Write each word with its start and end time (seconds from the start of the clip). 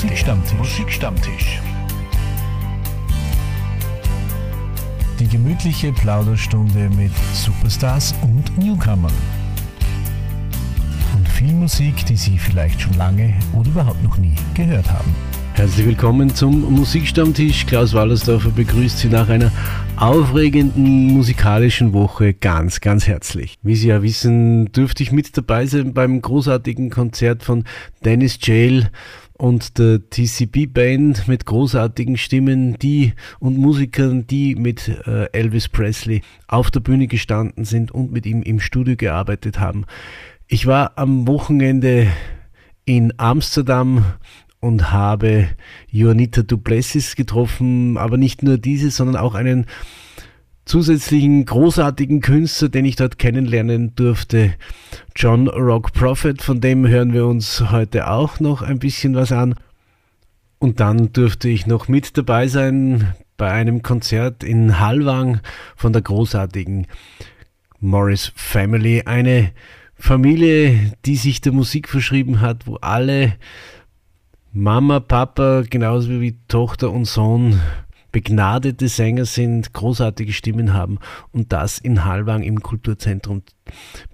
Musikstammtisch. 0.00 0.56
Musikstammtisch. 0.56 1.60
Die 5.18 5.26
gemütliche 5.26 5.92
Plauderstunde 5.92 6.88
mit 6.90 7.10
Superstars 7.32 8.14
und 8.22 8.56
Newcomern. 8.58 9.12
Und 11.16 11.28
viel 11.28 11.52
Musik, 11.52 12.06
die 12.06 12.14
Sie 12.14 12.38
vielleicht 12.38 12.80
schon 12.80 12.94
lange 12.94 13.34
oder 13.52 13.70
überhaupt 13.70 14.00
noch 14.04 14.18
nie 14.18 14.36
gehört 14.54 14.88
haben. 14.88 15.12
Herzlich 15.54 15.86
willkommen 15.86 16.32
zum 16.32 16.72
Musikstammtisch. 16.72 17.66
Klaus 17.66 17.92
Wallersdorfer 17.92 18.50
begrüßt 18.50 18.98
Sie 18.98 19.08
nach 19.08 19.28
einer 19.28 19.50
aufregenden 19.96 21.08
musikalischen 21.08 21.92
Woche 21.92 22.34
ganz, 22.34 22.80
ganz 22.80 23.08
herzlich. 23.08 23.56
Wie 23.62 23.74
Sie 23.74 23.88
ja 23.88 24.00
wissen, 24.00 24.70
dürfte 24.70 25.02
ich 25.02 25.10
mit 25.10 25.36
dabei 25.36 25.66
sein 25.66 25.92
beim 25.92 26.22
großartigen 26.22 26.90
Konzert 26.90 27.42
von 27.42 27.64
Dennis 28.04 28.38
Jail 28.40 28.90
und 29.38 29.78
der 29.78 30.00
TCB 30.10 30.66
Band 30.66 31.28
mit 31.28 31.46
großartigen 31.46 32.16
Stimmen, 32.16 32.76
die 32.78 33.14
und 33.38 33.56
Musikern, 33.56 34.26
die 34.26 34.56
mit 34.56 34.88
äh, 35.06 35.30
Elvis 35.32 35.68
Presley 35.68 36.22
auf 36.48 36.70
der 36.70 36.80
Bühne 36.80 37.06
gestanden 37.06 37.64
sind 37.64 37.92
und 37.92 38.12
mit 38.12 38.26
ihm 38.26 38.42
im 38.42 38.60
Studio 38.60 38.96
gearbeitet 38.96 39.60
haben. 39.60 39.86
Ich 40.48 40.66
war 40.66 40.98
am 40.98 41.26
Wochenende 41.28 42.08
in 42.84 43.14
Amsterdam 43.16 44.04
und 44.60 44.90
habe 44.90 45.48
Juanita 45.90 46.42
Duplessis 46.42 47.14
getroffen, 47.14 47.96
aber 47.96 48.16
nicht 48.16 48.42
nur 48.42 48.58
diese, 48.58 48.90
sondern 48.90 49.16
auch 49.16 49.34
einen 49.34 49.66
zusätzlichen 50.68 51.44
großartigen 51.46 52.20
Künstler, 52.20 52.68
den 52.68 52.84
ich 52.84 52.96
dort 52.96 53.18
kennenlernen 53.18 53.94
durfte, 53.96 54.54
John 55.16 55.48
Rock 55.48 55.92
Prophet, 55.94 56.42
von 56.42 56.60
dem 56.60 56.86
hören 56.86 57.12
wir 57.12 57.26
uns 57.26 57.70
heute 57.70 58.10
auch 58.10 58.38
noch 58.38 58.62
ein 58.62 58.78
bisschen 58.78 59.14
was 59.14 59.32
an. 59.32 59.54
Und 60.58 60.80
dann 60.80 61.12
durfte 61.12 61.48
ich 61.48 61.66
noch 61.66 61.88
mit 61.88 62.16
dabei 62.18 62.48
sein 62.48 63.14
bei 63.36 63.50
einem 63.50 63.82
Konzert 63.82 64.44
in 64.44 64.78
Halwang 64.78 65.40
von 65.74 65.92
der 65.92 66.02
großartigen 66.02 66.86
Morris 67.80 68.32
Family, 68.34 69.02
eine 69.06 69.52
Familie, 69.94 70.92
die 71.06 71.16
sich 71.16 71.40
der 71.40 71.52
Musik 71.52 71.88
verschrieben 71.88 72.40
hat, 72.40 72.66
wo 72.66 72.76
alle 72.76 73.36
Mama, 74.52 75.00
Papa, 75.00 75.62
genauso 75.68 76.20
wie 76.20 76.36
Tochter 76.48 76.90
und 76.90 77.06
Sohn 77.06 77.60
begnadete 78.12 78.88
Sänger 78.88 79.24
sind, 79.24 79.72
großartige 79.72 80.32
Stimmen 80.32 80.74
haben 80.74 80.98
und 81.32 81.52
das 81.52 81.78
in 81.78 82.04
Halwang 82.04 82.42
im 82.42 82.60
Kulturzentrum 82.60 83.42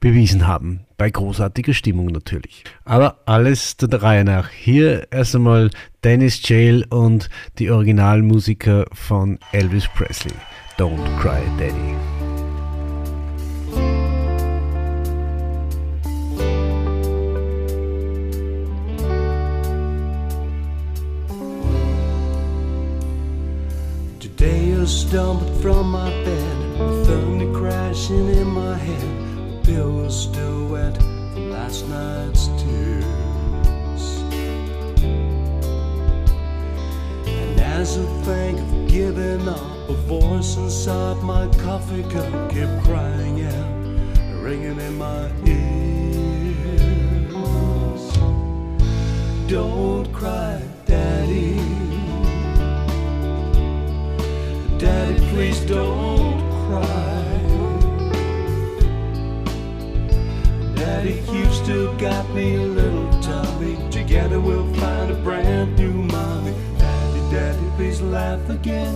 bewiesen 0.01 0.47
haben. 0.47 0.81
Bei 0.97 1.11
großartiger 1.11 1.75
Stimmung 1.75 2.07
natürlich. 2.07 2.65
Aber 2.85 3.21
alles 3.27 3.77
der 3.77 4.03
Reihe 4.03 4.25
nach. 4.25 4.49
Hier 4.51 5.09
erst 5.11 5.35
einmal 5.35 5.71
Dennis 6.03 6.47
Jail 6.49 6.85
und 6.91 7.29
die 7.59 7.71
Originalmusiker 7.71 8.87
von 8.93 9.39
Elvis 9.53 9.89
Presley. 9.95 10.35
Don't 10.79 11.05
Cry 11.21 11.43
Daddy. 11.59 12.14
I 24.41 24.87
stumbled 24.87 25.63
from 25.63 25.93
my 25.93 26.11
bed, 26.25 26.77
thunder 27.07 27.51
crashing 27.59 28.29
in 28.29 28.47
my 28.49 28.77
head. 28.77 29.01
The 29.63 29.73
pillow 29.73 30.09
still 30.11 30.69
wet 30.69 30.97
from 30.99 31.51
last 31.51 31.89
night's 31.89 32.49
tears. 32.49 33.05
And 37.27 37.61
as 37.61 37.97
I 37.97 38.05
think 38.25 38.59
of 38.59 38.89
giving 38.89 39.49
up, 39.49 39.89
a 39.89 39.95
voice 39.95 40.57
inside 40.57 41.23
my 41.23 41.47
coffee 41.63 42.03
cup 42.03 42.51
kept 42.51 42.85
crying 42.85 43.43
out, 43.47 44.43
ringing 44.43 44.79
in 44.79 44.99
my 44.99 45.31
ears. 45.47 45.65
Don't 49.49 50.13
cry, 50.13 50.61
Daddy. 50.87 51.74
Daddy, 54.85 55.19
please 55.31 55.61
don't 55.61 56.39
cry. 56.67 57.25
Daddy, 60.77 61.23
you've 61.33 61.55
still 61.55 61.97
got 61.97 62.29
me 62.35 62.59
little 62.59 63.09
Tommy. 63.23 63.79
Together 63.91 64.39
we'll 64.39 64.71
find 64.75 65.11
a 65.11 65.15
brand 65.15 65.79
new 65.79 65.91
mommy. 65.91 66.53
Daddy, 66.79 67.21
Daddy, 67.35 67.67
please 67.77 68.03
laugh 68.03 68.47
again. 68.51 68.95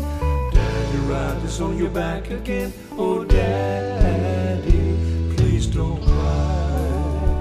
Daddy, 0.53 0.99
ride 1.07 1.43
us 1.43 1.59
on 1.59 1.79
your 1.79 1.89
back 1.89 2.29
again. 2.29 2.71
Oh, 2.93 3.25
Daddy, 3.25 4.95
please 5.37 5.67
don't 5.69 6.03
cry. 6.03 7.39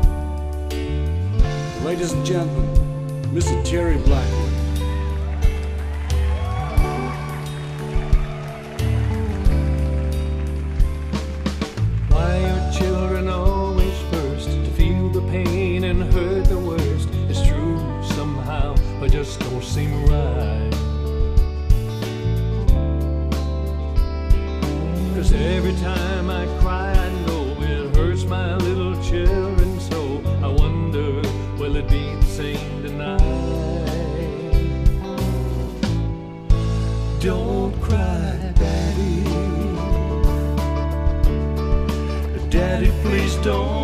Ladies 1.84 2.14
and 2.14 2.26
gentlemen, 2.26 2.74
Mr. 3.36 3.62
just 19.28 19.40
don't 19.42 19.64
seem 19.64 20.06
right. 20.06 20.72
Cause 25.16 25.34
every 25.34 25.74
time 25.76 26.30
I 26.30 26.46
cry, 26.62 26.94
I 26.94 27.10
know 27.26 27.44
it 27.60 27.96
hurts 27.98 28.24
my 28.24 28.56
little 28.56 28.96
children, 29.04 29.80
so 29.82 30.22
I 30.42 30.48
wonder, 30.48 31.22
will 31.60 31.76
it 31.76 31.90
be 31.90 32.16
the 32.16 32.26
same 32.26 32.84
tonight? 32.84 33.20
Don't 37.20 37.74
cry, 37.82 38.54
Daddy. 38.56 39.24
Daddy, 42.50 42.92
please 43.04 43.36
don't. 43.44 43.77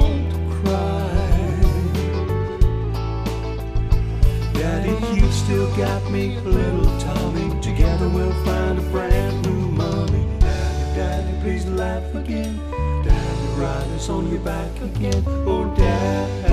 got 5.77 6.11
me, 6.11 6.39
little 6.41 6.99
Tommy. 6.99 7.59
Together 7.61 8.07
we'll 8.09 8.31
find 8.45 8.77
a 8.77 8.81
brand 8.91 9.41
new 9.43 9.71
mommy. 9.71 10.25
Daddy, 10.39 10.95
daddy, 10.95 11.41
please 11.41 11.65
laugh 11.65 12.15
again. 12.15 12.57
Daddy, 13.03 13.47
ride 13.59 13.87
us 13.95 14.09
on 14.09 14.29
your 14.29 14.41
back 14.41 14.81
again. 14.81 15.23
Oh, 15.25 15.73
daddy. 15.75 16.52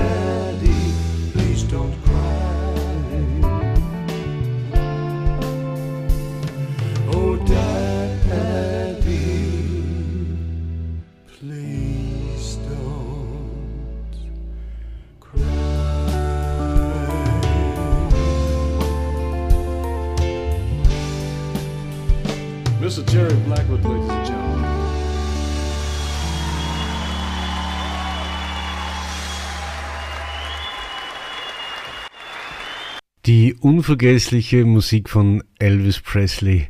Die 33.33 33.53
unvergessliche 33.53 34.65
Musik 34.65 35.09
von 35.09 35.41
Elvis 35.57 36.01
Presley 36.01 36.67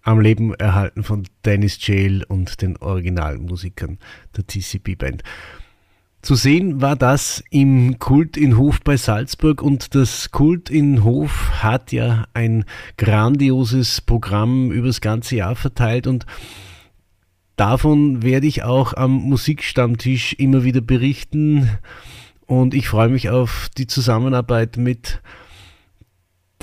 am 0.00 0.18
Leben 0.18 0.54
erhalten 0.54 1.04
von 1.04 1.24
Dennis 1.44 1.86
Jail 1.86 2.24
und 2.24 2.62
den 2.62 2.78
Originalmusikern 2.78 3.98
der 4.34 4.46
TCP 4.46 4.94
Band. 4.96 5.22
Zu 6.22 6.34
sehen 6.34 6.80
war 6.80 6.96
das 6.96 7.44
im 7.50 7.98
Kult 7.98 8.38
in 8.38 8.56
Hof 8.56 8.80
bei 8.82 8.96
Salzburg 8.96 9.60
und 9.60 9.94
das 9.94 10.30
Kult 10.30 10.70
in 10.70 11.04
Hof 11.04 11.50
hat 11.62 11.92
ja 11.92 12.26
ein 12.32 12.64
grandioses 12.96 14.00
Programm 14.00 14.72
übers 14.72 15.02
ganze 15.02 15.36
Jahr 15.36 15.56
verteilt 15.56 16.06
und 16.06 16.24
davon 17.56 18.22
werde 18.22 18.46
ich 18.46 18.62
auch 18.62 18.94
am 18.94 19.10
Musikstammtisch 19.10 20.32
immer 20.38 20.64
wieder 20.64 20.80
berichten 20.80 21.68
und 22.46 22.72
ich 22.72 22.88
freue 22.88 23.10
mich 23.10 23.28
auf 23.28 23.68
die 23.76 23.86
Zusammenarbeit 23.86 24.78
mit 24.78 25.20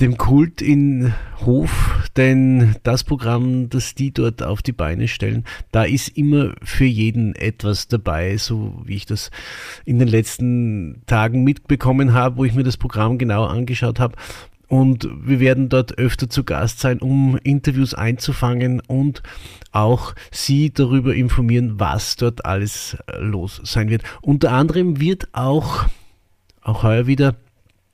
dem 0.00 0.16
Kult 0.16 0.62
in 0.62 1.12
Hof, 1.44 2.04
denn 2.16 2.76
das 2.84 3.02
Programm, 3.02 3.68
das 3.68 3.94
die 3.94 4.12
dort 4.12 4.42
auf 4.42 4.62
die 4.62 4.72
Beine 4.72 5.08
stellen, 5.08 5.44
da 5.72 5.84
ist 5.84 6.16
immer 6.16 6.54
für 6.62 6.84
jeden 6.84 7.34
etwas 7.34 7.88
dabei, 7.88 8.36
so 8.36 8.80
wie 8.84 8.94
ich 8.94 9.06
das 9.06 9.30
in 9.84 9.98
den 9.98 10.08
letzten 10.08 11.02
Tagen 11.06 11.42
mitbekommen 11.42 12.12
habe, 12.12 12.36
wo 12.36 12.44
ich 12.44 12.54
mir 12.54 12.62
das 12.62 12.76
Programm 12.76 13.18
genau 13.18 13.44
angeschaut 13.44 13.98
habe. 13.98 14.16
und 14.68 15.08
wir 15.24 15.40
werden 15.40 15.70
dort 15.70 15.96
öfter 15.96 16.28
zu 16.28 16.44
Gast 16.44 16.80
sein, 16.80 16.98
um 17.00 17.38
Interviews 17.42 17.94
einzufangen 17.94 18.80
und 18.86 19.22
auch 19.72 20.14
Sie 20.30 20.70
darüber 20.72 21.14
informieren, 21.14 21.80
was 21.80 22.16
dort 22.16 22.44
alles 22.44 22.96
los 23.18 23.60
sein 23.64 23.88
wird. 23.88 24.02
Unter 24.20 24.52
anderem 24.52 25.00
wird 25.00 25.28
auch, 25.32 25.86
auch 26.60 26.82
heuer 26.82 27.06
wieder, 27.06 27.34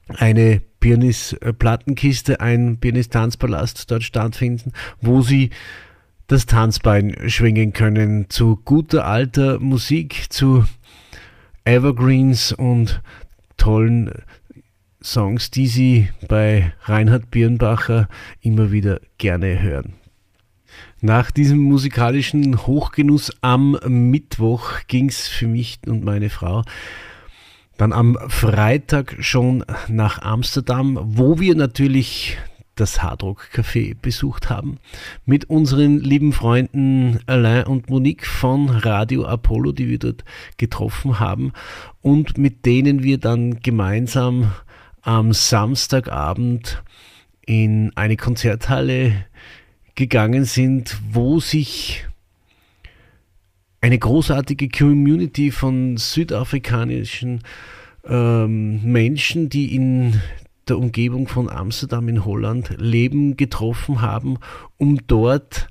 eine 0.08 0.60
Pianist-Plattenkiste, 0.80 2.40
ein 2.40 2.78
Pianist-Tanzpalast 2.78 3.90
dort 3.90 4.02
stattfinden, 4.02 4.72
wo 5.00 5.22
Sie 5.22 5.50
das 6.26 6.46
Tanzbein 6.46 7.16
schwingen 7.28 7.72
können 7.72 8.30
zu 8.30 8.56
guter 8.64 9.06
alter 9.06 9.58
Musik, 9.60 10.26
zu 10.30 10.64
Evergreens 11.64 12.52
und 12.52 13.02
tollen 13.56 14.10
Songs, 15.02 15.50
die 15.50 15.66
Sie 15.66 16.08
bei 16.28 16.72
Reinhard 16.82 17.30
Birnbacher 17.30 18.08
immer 18.40 18.72
wieder 18.72 19.00
gerne 19.18 19.60
hören. 19.60 19.94
Nach 21.00 21.30
diesem 21.30 21.58
musikalischen 21.58 22.66
Hochgenuss 22.66 23.30
am 23.42 23.78
Mittwoch 23.86 24.80
ging 24.86 25.08
es 25.08 25.28
für 25.28 25.46
mich 25.46 25.78
und 25.86 26.04
meine 26.04 26.30
Frau 26.30 26.64
dann 27.76 27.93
am 27.93 28.17
Freitag 28.29 29.17
schon 29.21 29.65
nach 29.88 30.23
Amsterdam, 30.23 30.99
wo 31.03 31.41
wir 31.41 31.55
natürlich 31.55 32.38
das 32.76 33.03
Hardrock 33.03 33.49
Café 33.55 33.97
besucht 34.00 34.50
haben. 34.50 34.79
Mit 35.25 35.49
unseren 35.49 36.00
lieben 36.00 36.32
Freunden 36.32 37.21
Alain 37.26 37.67
und 37.67 37.88
Monique 37.88 38.26
von 38.26 38.69
Radio 38.69 39.26
Apollo, 39.26 39.73
die 39.73 39.88
wir 39.88 39.99
dort 39.99 40.25
getroffen 40.56 41.21
haben 41.21 41.53
und 42.03 42.37
mit 42.37 42.67
denen 42.67 43.03
wir 43.03 43.19
dann 43.19 43.61
gemeinsam 43.61 44.53
am 45.03 45.32
Samstagabend 45.32 46.82
in 47.47 47.93
eine 47.94 48.17
Konzerthalle 48.17 49.26
gegangen 49.94 50.44
sind, 50.44 50.99
wo 51.12 51.38
sich 51.38 52.06
eine 53.84 53.98
großartige 53.98 54.70
Community 54.70 55.50
von 55.50 55.98
südafrikanischen 55.98 57.42
ähm, 58.06 58.82
Menschen, 58.82 59.50
die 59.50 59.75
in 59.75 60.22
der 60.66 60.78
Umgebung 60.78 61.28
von 61.28 61.50
Amsterdam 61.50 62.08
in 62.08 62.25
Holland 62.25 62.76
leben, 62.78 63.36
getroffen 63.36 64.00
haben, 64.00 64.38
um 64.78 65.06
dort 65.06 65.69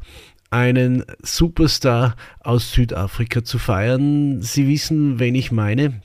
einen 0.51 1.03
Superstar 1.23 2.15
aus 2.39 2.73
Südafrika 2.73 3.43
zu 3.43 3.57
feiern. 3.57 4.43
Sie 4.43 4.67
wissen, 4.67 5.17
wen 5.17 5.33
ich 5.33 5.51
meine. 5.51 5.99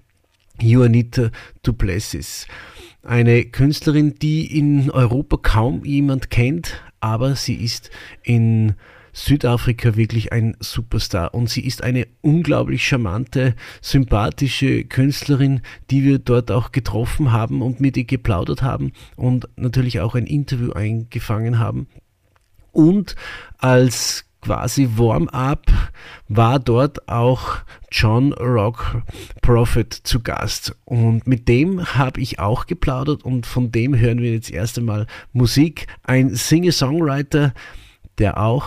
Juanita 0.62 1.28
Duplessis. 1.62 2.46
Eine 3.02 3.44
Künstlerin, 3.44 4.14
die 4.14 4.58
in 4.58 4.90
Europa 4.90 5.37
kaum 5.43 5.84
jemand 5.84 6.31
kennt, 6.31 6.81
aber 7.00 7.37
sie 7.37 7.56
ist 7.56 7.90
in 8.22 8.76
Südafrika 9.25 9.97
wirklich 9.97 10.32
ein 10.32 10.56
Superstar 10.61 11.35
und 11.35 11.50
sie 11.50 11.65
ist 11.65 11.82
eine 11.82 12.06
unglaublich 12.20 12.87
charmante, 12.87 13.55
sympathische 13.81 14.85
Künstlerin, 14.85 15.61
die 15.91 16.05
wir 16.05 16.19
dort 16.20 16.53
auch 16.53 16.70
getroffen 16.70 17.32
haben 17.32 17.61
und 17.61 17.81
mit 17.81 17.97
ihr 17.97 18.05
geplaudert 18.05 18.62
haben 18.62 18.93
und 19.17 19.49
natürlich 19.56 20.00
auch 20.00 20.15
ein 20.15 20.26
Interview 20.26 20.73
eingefangen 20.73 21.59
haben. 21.59 21.88
Und 22.70 23.17
als 23.59 24.25
quasi 24.41 24.88
Warm-up 24.94 25.67
war 26.29 26.61
dort 26.61 27.09
auch 27.09 27.59
John 27.91 28.32
Rock 28.35 29.03
Prophet 29.43 29.93
zu 29.93 30.21
Gast. 30.21 30.76
Und 30.85 31.26
mit 31.26 31.49
dem 31.49 31.85
habe 31.97 32.21
ich 32.21 32.38
auch 32.38 32.67
geplaudert 32.67 33.25
und 33.25 33.47
von 33.47 33.73
dem 33.73 33.99
hören 33.99 34.21
wir 34.21 34.31
jetzt 34.31 34.53
erst 34.53 34.79
einmal 34.79 35.09
Musik. 35.32 35.88
Ein 36.05 36.37
Singer-Songwriter, 36.37 37.53
der 38.19 38.38
auch 38.38 38.67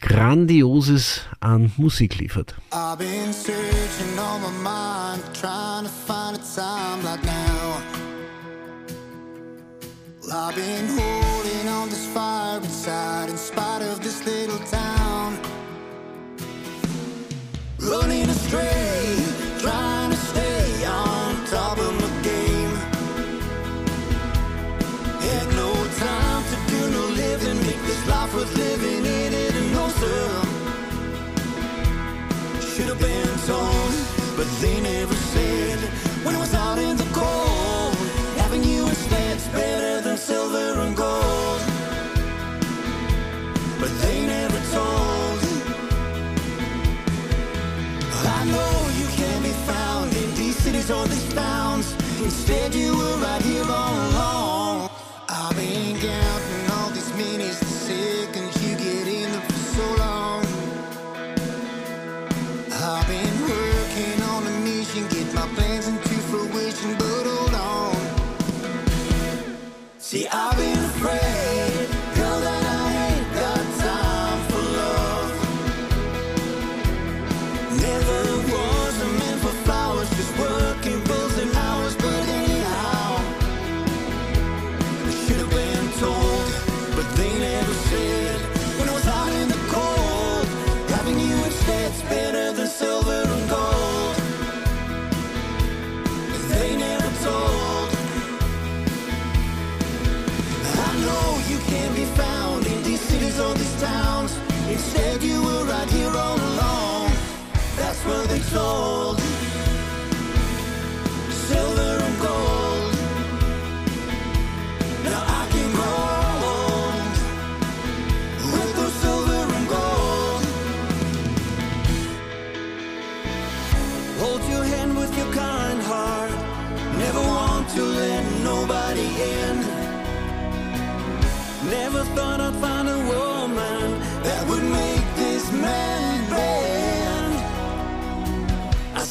Grandioses 0.00 1.20
an 1.42 1.70
Musik 1.78 2.18
liefert. 2.18 2.54
I've 2.72 2.98
been 10.54 10.86
holding 10.88 11.68
on 11.68 11.88
this 11.90 12.06
fire 12.14 12.58
inside, 12.58 13.28
in 13.28 13.36
spite 13.36 13.82
of 13.82 14.02
this 14.02 14.24
little 14.24 14.58
town. 14.60 15.38
Running 17.78 18.28
astray, 18.28 19.16
trying 19.58 20.10
to 20.12 20.16
stay 20.16 20.86
on 20.86 21.44
top 21.46 21.78
of 21.78 21.92
my 22.00 22.22
game. 22.22 22.74
Had 25.20 25.48
no 25.56 25.72
time 25.98 26.44
to 26.50 26.56
do 26.70 26.90
no 26.90 27.06
living, 27.08 27.58
make 27.66 27.82
this 27.82 28.08
life 28.08 28.34
worth 28.34 28.56
living 28.56 28.69
in 28.69 28.69
Should 32.72 32.88
have 32.88 33.00
been 33.00 33.38
told, 33.46 33.92
but 34.36 34.46
they 34.62 34.80
never 34.80 35.14
said. 35.14 35.78
When 36.24 36.34
I 36.34 36.38
was 36.38 36.54
out 36.54 36.78
in 36.78 36.96
the 36.96 37.04
cold, 37.12 37.49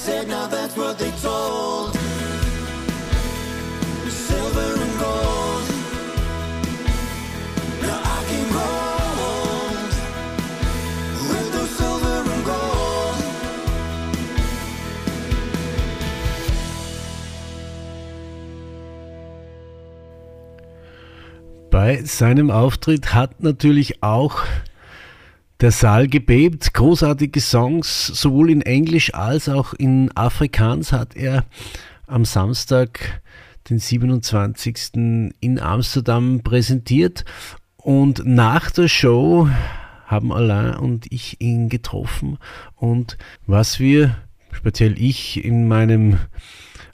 said, 0.10 0.28
now 0.28 0.48
that's 0.48 0.76
what 0.76 0.98
they 0.98 1.12
told. 1.22 1.94
Silver 4.28 4.72
and 4.86 4.96
gold. 5.04 5.66
Now 7.84 8.00
I 8.18 8.20
can 8.30 8.46
gold. 8.54 9.94
Bei 21.70 22.04
seinem 22.04 22.50
Auftritt 22.50 23.14
hat 23.14 23.44
natürlich 23.44 24.02
auch 24.02 24.44
der 25.62 25.72
Saal 25.72 26.08
gebebt. 26.08 26.74
Großartige 26.74 27.42
Songs, 27.42 28.08
sowohl 28.08 28.50
in 28.50 28.62
Englisch 28.62 29.14
als 29.14 29.50
auch 29.50 29.74
in 29.74 30.12
Afrikaans 30.16 30.92
hat 30.92 31.16
er 31.16 31.46
am 32.08 32.26
Samstag 32.26 33.22
den 33.70 33.80
27. 33.80 35.32
in 35.40 35.60
Amsterdam 35.60 36.42
präsentiert. 36.44 37.26
Und 37.78 38.24
nach 38.26 38.72
der 38.72 38.88
Show 38.88 39.50
haben 40.06 40.32
Alain 40.32 40.76
und 40.76 41.12
ich 41.12 41.40
ihn 41.40 41.70
getroffen. 41.70 42.38
Und 42.76 43.18
was 43.46 43.80
wir, 43.80 44.16
speziell 44.52 45.00
ich, 45.00 45.44
in 45.44 45.68
meinem 45.68 46.18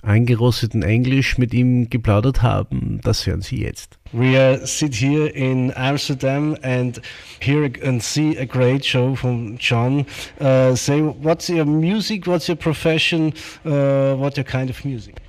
eingerosteten 0.05 0.83
Englisch 0.83 1.37
mit 1.37 1.53
ihm 1.53 1.89
geplaudert 1.89 2.41
haben, 2.41 2.99
das 3.03 3.25
hören 3.25 3.41
Sie 3.41 3.57
jetzt. 3.57 3.97
We 4.13 4.37
uh, 4.37 4.65
sit 4.65 4.95
here 4.95 5.27
in 5.27 5.73
Amsterdam 5.75 6.55
and 6.61 7.01
hear 7.41 7.69
and 7.83 8.01
see 8.01 8.37
a 8.37 8.45
great 8.45 8.85
show 8.85 9.15
from 9.15 9.57
John. 9.57 10.05
Uh, 10.39 10.75
say, 10.75 11.01
what's 11.01 11.49
your 11.49 11.65
music? 11.65 12.25
What's 12.25 12.47
your 12.47 12.55
profession? 12.55 13.33
Uh, 13.65 14.15
what 14.15 14.37
your 14.37 14.45
kind 14.45 14.69
of 14.69 14.85
music? 14.85 15.24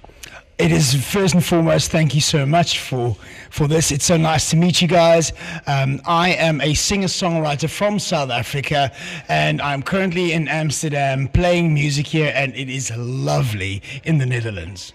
It 0.58 0.72
is 0.72 0.94
first 0.94 1.34
and 1.34 1.44
foremost, 1.44 1.90
thank 1.90 2.14
you 2.14 2.22
so 2.22 2.46
much 2.46 2.80
for, 2.80 3.14
for 3.50 3.68
this. 3.68 3.92
It's 3.92 4.06
so 4.06 4.16
nice 4.16 4.48
to 4.50 4.56
meet 4.56 4.80
you 4.80 4.88
guys. 4.88 5.34
Um, 5.66 6.00
I 6.06 6.30
am 6.30 6.62
a 6.62 6.72
singer 6.72 7.08
songwriter 7.08 7.68
from 7.68 7.98
South 7.98 8.30
Africa, 8.30 8.90
and 9.28 9.60
I'm 9.60 9.82
currently 9.82 10.32
in 10.32 10.48
Amsterdam 10.48 11.28
playing 11.28 11.74
music 11.74 12.06
here, 12.06 12.32
and 12.34 12.56
it 12.56 12.70
is 12.70 12.90
lovely 12.96 13.82
in 14.04 14.16
the 14.16 14.24
Netherlands. 14.24 14.94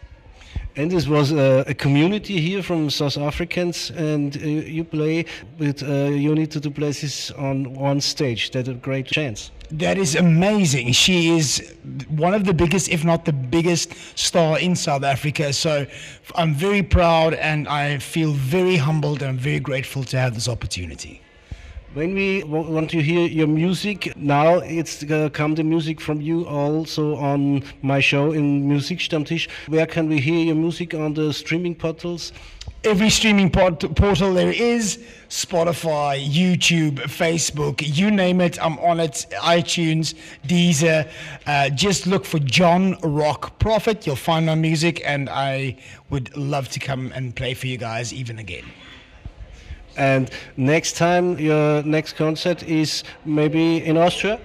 And 0.78 0.90
this 0.90 1.08
was 1.08 1.32
uh, 1.32 1.64
a 1.68 1.76
community 1.76 2.42
here 2.42 2.64
from 2.64 2.90
South 2.90 3.20
Africans, 3.20 3.92
and 3.92 4.36
uh, 4.38 4.40
you 4.40 4.84
play 4.84 5.26
with 5.60 5.84
uh, 5.84 6.06
Unity 6.10 6.48
to 6.48 6.60
do 6.60 6.72
Places 6.72 7.30
on 7.38 7.76
one 7.76 8.02
stage. 8.02 8.50
That's 8.50 8.68
a 8.68 8.74
great 8.74 9.06
chance. 9.06 9.52
That 9.72 9.98
is 9.98 10.16
amazing. 10.16 10.92
She 10.92 11.30
is 11.30 11.74
one 12.10 12.34
of 12.34 12.44
the 12.44 12.54
biggest, 12.54 12.90
if 12.90 13.06
not 13.06 13.24
the 13.24 13.34
biggest, 13.34 13.94
star 14.18 14.60
in 14.60 14.76
South 14.76 15.04
Africa. 15.04 15.54
So 15.54 15.88
I'm 16.36 16.54
very 16.54 16.84
proud 16.84 17.34
and 17.36 17.68
I 17.68 18.00
feel 18.00 18.32
very 18.34 18.76
humbled 18.76 19.22
and 19.22 19.40
very 19.40 19.60
grateful 19.60 20.04
to 20.06 20.20
have 20.20 20.36
this 20.36 20.50
opportunity. 20.50 21.22
When 21.94 22.14
we 22.14 22.42
want 22.44 22.90
to 22.92 23.02
hear 23.02 23.28
your 23.28 23.48
music, 23.48 24.16
now 24.16 24.60
it's 24.60 25.04
uh, 25.04 25.28
come 25.34 25.56
the 25.56 25.64
music 25.66 26.00
from 26.00 26.22
you 26.22 26.48
also 26.48 27.18
on 27.18 27.66
my 27.82 28.00
show 28.00 28.32
in 28.32 28.70
Musikstammtisch. 28.70 29.50
Where 29.68 29.86
can 29.86 30.08
we 30.08 30.22
hear 30.22 30.46
your 30.46 30.56
music 30.56 30.94
on 30.94 31.16
the 31.16 31.34
streaming 31.34 31.76
portals? 31.76 32.32
Every 32.86 33.10
streaming 33.10 33.50
port- 33.52 33.94
portal 33.96 34.34
there 34.34 34.54
is 34.54 35.00
Spotify, 35.28 36.26
YouTube, 36.26 37.00
Facebook, 37.10 37.82
you 37.84 38.10
name 38.10 38.40
it, 38.40 38.58
I'm 38.64 38.80
on 38.80 39.02
it. 39.02 39.26
iTunes, 39.42 40.14
Deezer. 40.48 41.10
Uh, 41.46 41.70
just 41.72 42.08
look 42.08 42.24
for 42.24 42.40
John 42.40 42.96
Rock 43.04 43.60
Prophet. 43.60 44.08
You'll 44.08 44.16
find 44.16 44.46
my 44.46 44.56
music, 44.56 45.02
and 45.06 45.30
I 45.30 45.76
would 46.10 46.38
love 46.38 46.70
to 46.70 46.80
come 46.80 47.12
and 47.14 47.36
play 47.36 47.54
for 47.54 47.68
you 47.68 47.78
guys 47.78 48.14
even 48.14 48.40
again. 48.40 48.64
And 49.96 50.30
next 50.56 50.98
time, 50.98 51.38
your 51.40 51.84
next 51.84 52.18
concert 52.18 52.64
is 52.64 53.04
maybe 53.26 53.78
in 53.78 53.98
Austria? 53.98 54.40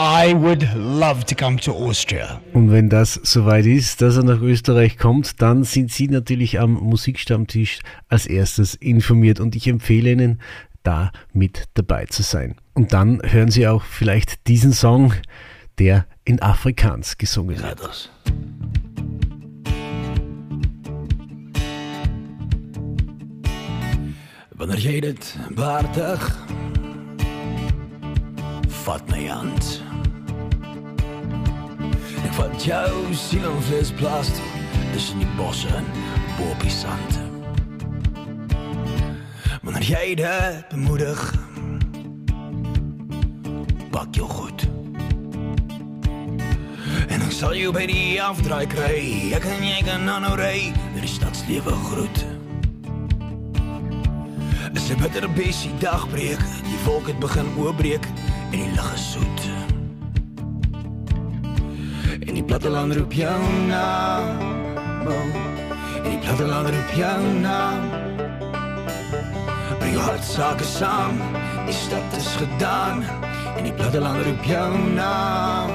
I 0.00 0.32
would 0.32 0.68
love 0.76 1.24
to 1.26 1.34
come 1.34 1.58
to 1.58 1.72
Austria. 1.72 2.40
Und 2.52 2.70
wenn 2.70 2.88
das 2.88 3.14
soweit 3.24 3.66
ist, 3.66 4.00
dass 4.00 4.16
er 4.16 4.22
nach 4.22 4.40
Österreich 4.40 4.96
kommt, 4.96 5.42
dann 5.42 5.64
sind 5.64 5.90
Sie 5.90 6.06
natürlich 6.06 6.60
am 6.60 6.74
Musikstammtisch 6.74 7.80
als 8.08 8.26
erstes 8.26 8.76
informiert 8.76 9.40
und 9.40 9.56
ich 9.56 9.66
empfehle 9.66 10.12
Ihnen, 10.12 10.40
da 10.84 11.10
mit 11.32 11.64
dabei 11.74 12.06
zu 12.06 12.22
sein. 12.22 12.54
Und 12.74 12.92
dann 12.92 13.20
hören 13.24 13.50
Sie 13.50 13.66
auch 13.66 13.82
vielleicht 13.82 14.46
diesen 14.46 14.72
Song, 14.72 15.14
der 15.80 16.06
in 16.24 16.40
Afrikaans 16.40 17.18
gesungen 17.18 17.60
wird. 17.60 18.10
Wanneer 24.58 24.78
jij 24.78 25.00
dit 25.00 25.36
baardig 25.54 26.46
vat 28.68 29.08
mijn 29.08 29.28
hand. 29.28 29.82
Ik 32.24 32.32
vat 32.32 32.64
jouw 32.64 33.12
ziel 33.12 33.50
en 33.50 33.62
vlees 33.62 33.94
tussen 34.92 35.18
die 35.18 35.28
bossen 35.36 35.84
boven 36.38 36.58
die 36.58 36.70
zand. 36.70 37.18
Wanneer 39.62 39.82
jij 39.82 40.14
dit 40.14 40.64
bemoedig, 40.68 41.34
pak 43.90 44.14
je 44.14 44.20
goed. 44.20 44.68
En 47.08 47.18
dan 47.18 47.30
zal 47.30 47.52
je 47.52 47.70
bij 47.70 47.86
die 47.86 48.22
afdraai 48.22 48.66
krijgen. 48.66 49.36
Ik 49.36 49.44
en 49.44 49.66
jij 49.66 49.82
kan 49.84 50.04
nou 50.04 50.20
nou 50.20 50.40
aan 50.94 51.00
de 51.00 51.06
stad 51.06 51.36
stadsleven 51.36 51.84
groet. 51.84 52.37
Is 54.74 54.90
'n 54.90 55.00
bitter 55.00 55.30
besie 55.32 55.70
dagbreek, 55.78 56.38
die 56.68 56.78
wolk 56.84 57.06
het 57.06 57.18
begin 57.18 57.46
oopbreek 57.56 58.04
en 58.52 58.58
die 58.58 58.72
lug 58.74 58.92
is 58.94 59.12
soet. 59.12 59.40
En 62.26 62.34
die 62.34 62.44
platteland 62.44 62.94
roep 62.94 63.12
jou 63.12 63.42
naam. 63.66 64.38
Oh, 65.06 65.34
en 66.04 66.10
die 66.10 66.18
platteland 66.18 66.68
roep 66.68 66.90
jou 66.94 67.22
naam. 67.40 67.80
Bring 69.78 69.92
jou 69.92 70.04
hart 70.04 70.24
sake 70.24 70.64
saam, 70.64 71.16
die 71.64 71.74
stad 71.74 72.16
is 72.16 72.36
gedaan. 72.36 73.04
En 73.56 73.64
die 73.64 73.72
platteland 73.72 74.24
roep 74.24 74.44
jou 74.44 74.78
naam. 74.94 75.70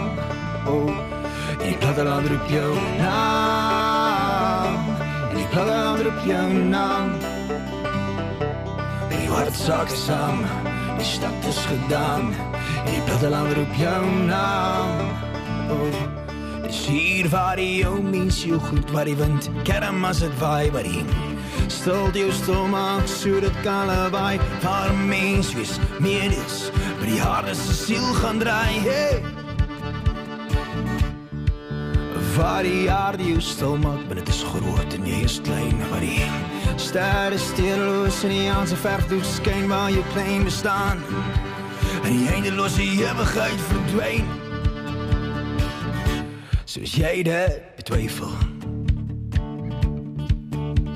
Oh, 0.68 0.90
en 1.60 1.66
die 1.66 1.78
platteland 1.78 2.28
roep 2.28 2.50
jou 2.50 2.78
naam. 2.98 4.78
En 5.30 5.36
die 5.36 5.48
platteland 5.48 6.02
roep 6.02 6.26
jou 6.26 6.54
naam. 6.54 7.33
En 9.34 9.40
die 9.40 9.46
hart 9.46 9.56
sake 9.58 9.96
saam, 9.98 10.44
die 10.98 11.06
stad 11.06 11.46
is 11.50 11.58
gedaan. 11.66 12.34
En 12.86 12.92
die 12.92 13.02
platteland 13.02 13.54
roep 13.54 13.74
jou 13.76 14.06
naam. 14.28 15.00
Oh. 15.74 16.02
Dis 16.62 16.86
hier 16.86 17.30
waar 17.30 17.56
die 17.56 17.80
jou 17.82 18.02
mens 18.02 18.44
jou 18.44 18.60
goed 18.60 18.92
waar 18.92 19.10
die 19.10 19.16
wind 19.18 19.50
kerm 19.64 20.06
as 20.06 20.22
het 20.22 20.38
waai 20.40 20.72
waar 20.72 20.86
die 20.86 21.02
stil 21.68 22.12
jou 22.14 22.32
stil 22.32 22.68
maak 22.70 23.08
so 23.10 23.40
dit 23.42 23.62
kan 23.66 23.90
lawaai 23.90 24.40
waar 24.62 24.94
mens 24.94 25.54
wees 25.58 25.80
medes 26.00 26.70
by 27.02 27.10
die 27.10 27.22
harde 27.22 27.56
se 27.58 27.74
siel 27.74 28.14
gaan 28.22 28.40
draai 28.40 28.80
hey 28.86 29.43
waar 32.38 32.64
die 32.64 32.92
aarde 32.92 33.24
jou 33.24 33.42
stil 33.42 33.78
maak 33.78 34.06
maar 34.08 34.22
dit 34.22 34.30
is 34.34 34.44
groot 34.54 34.98
en 34.98 35.08
jy 35.08 35.24
is 35.24 35.40
klein 35.48 35.84
waar 35.90 36.06
die 36.06 36.30
sterre 36.82 37.38
stereloos 37.38 38.24
en 38.24 38.36
die 38.36 38.48
aan 38.52 38.68
se 38.68 38.80
verf 38.86 39.08
doet 39.12 39.28
skyn 39.28 39.68
waar 39.72 39.92
jou 39.92 40.06
klein 40.14 40.44
bestaan 40.44 41.04
en 42.04 42.10
die 42.10 42.32
eindelose 42.34 42.84
ewigheid 42.84 43.70
verdwyn 43.70 44.42
Soos 46.74 46.96
jy 46.98 47.20
dit 47.22 47.58
betwyfel. 47.78 48.32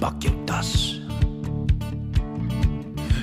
Pak 0.01 0.23
jou 0.25 0.31
tas. 0.49 0.71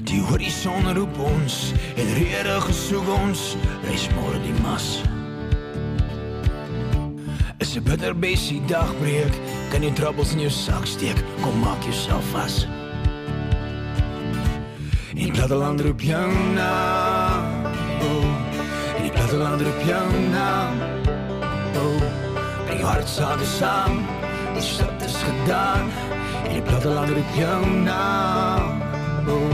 Die 0.07 0.21
horison 0.29 0.87
roep 0.95 1.19
ons 1.19 1.57
en 1.99 2.13
rede 2.15 2.55
gesoek 2.69 3.11
ons, 3.17 3.43
reis 3.89 4.07
môre 4.15 4.39
die 4.47 4.55
mas. 4.61 5.01
is 7.75 7.81
een 7.81 7.97
beter 7.97 8.19
busy 8.19 8.61
dagbreek. 8.67 9.35
Kan 9.71 9.83
je 9.83 9.93
troubles 9.93 10.33
in 10.33 10.39
je 10.39 10.51
zak 10.51 10.87
steken, 10.87 11.25
kom 11.41 11.59
maak 11.59 11.83
jezelf 11.83 12.25
vast. 12.31 12.67
In 15.15 15.33
platteland 15.33 15.81
roep 15.81 16.01
jouw 16.01 16.31
naam, 16.55 17.65
oh. 18.01 19.03
In 19.03 19.11
platteland 19.11 19.61
roep 19.61 19.81
jouw 19.87 20.11
naam, 20.31 20.73
oh. 21.77 22.03
Breng 22.65 22.79
je 22.79 22.85
hartzaken 22.85 23.47
samen, 23.47 24.07
die 24.53 24.63
stad 24.63 25.03
is 25.05 25.15
gedaan. 25.15 25.89
In 26.49 26.55
het 26.55 26.65
platteland 26.65 27.09
roep 27.09 27.35
jouw 27.37 27.65
naam, 27.65 28.83
oh. 29.29 29.53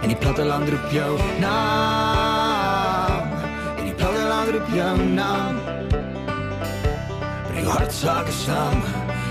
In 0.00 0.08
het 0.08 0.18
platteland 0.18 0.68
roep 0.68 0.90
jouw 0.90 1.16
naam. 1.40 3.22
In 3.76 3.86
het 3.86 3.96
platteland 3.96 4.48
roep 4.48 4.66
jouw 4.74 4.96
naam. 4.96 5.63
Bring 7.64 7.72
jou 7.72 7.80
hart 7.80 7.94
sake 7.96 8.32
saam, 8.32 8.80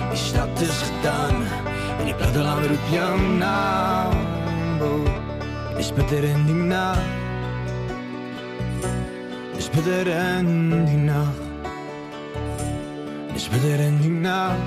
die 0.10 0.18
stad 0.18 0.62
is 0.62 0.78
gedaan. 0.82 1.36
En 2.00 2.06
die 2.06 2.16
platteland 2.18 2.66
roep 2.66 2.88
jou 2.90 3.20
naam. 3.38 4.16
Oh. 4.82 5.78
Is 5.78 5.92
bitter 5.94 6.24
in 6.24 6.46
die 6.46 6.54
nacht. 6.54 7.00
Is 9.58 9.70
bitter 9.70 10.08
in 10.08 10.86
die 10.86 10.98
nacht. 10.98 11.42
Is 13.36 13.48
bitter 13.54 13.80
in 13.80 14.02
die 14.02 14.10
nacht. 14.10 14.58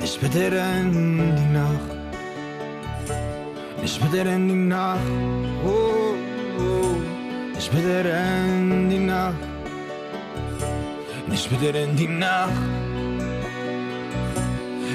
Is 0.00 0.16
bitter 0.16 0.56
in 0.56 0.92
die 1.36 1.50
nacht. 1.52 1.92
Is 3.82 3.98
bitter 3.98 4.26
in 4.32 4.48
die 8.88 8.98
nacht. 9.04 9.57
nicht 11.28 11.50
bitter 11.50 11.74
in 11.82 11.96
die 11.96 12.08
Nacht. 12.08 12.52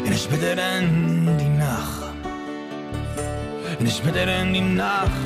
Nicht 0.10 0.30
bitter 0.30 0.78
in 0.80 1.38
die 1.38 1.50
Nacht. 1.50 2.04
Nicht 3.80 4.04
bitter 4.04 4.42
in 4.42 4.54
die 4.54 4.62
Nacht. 4.62 5.26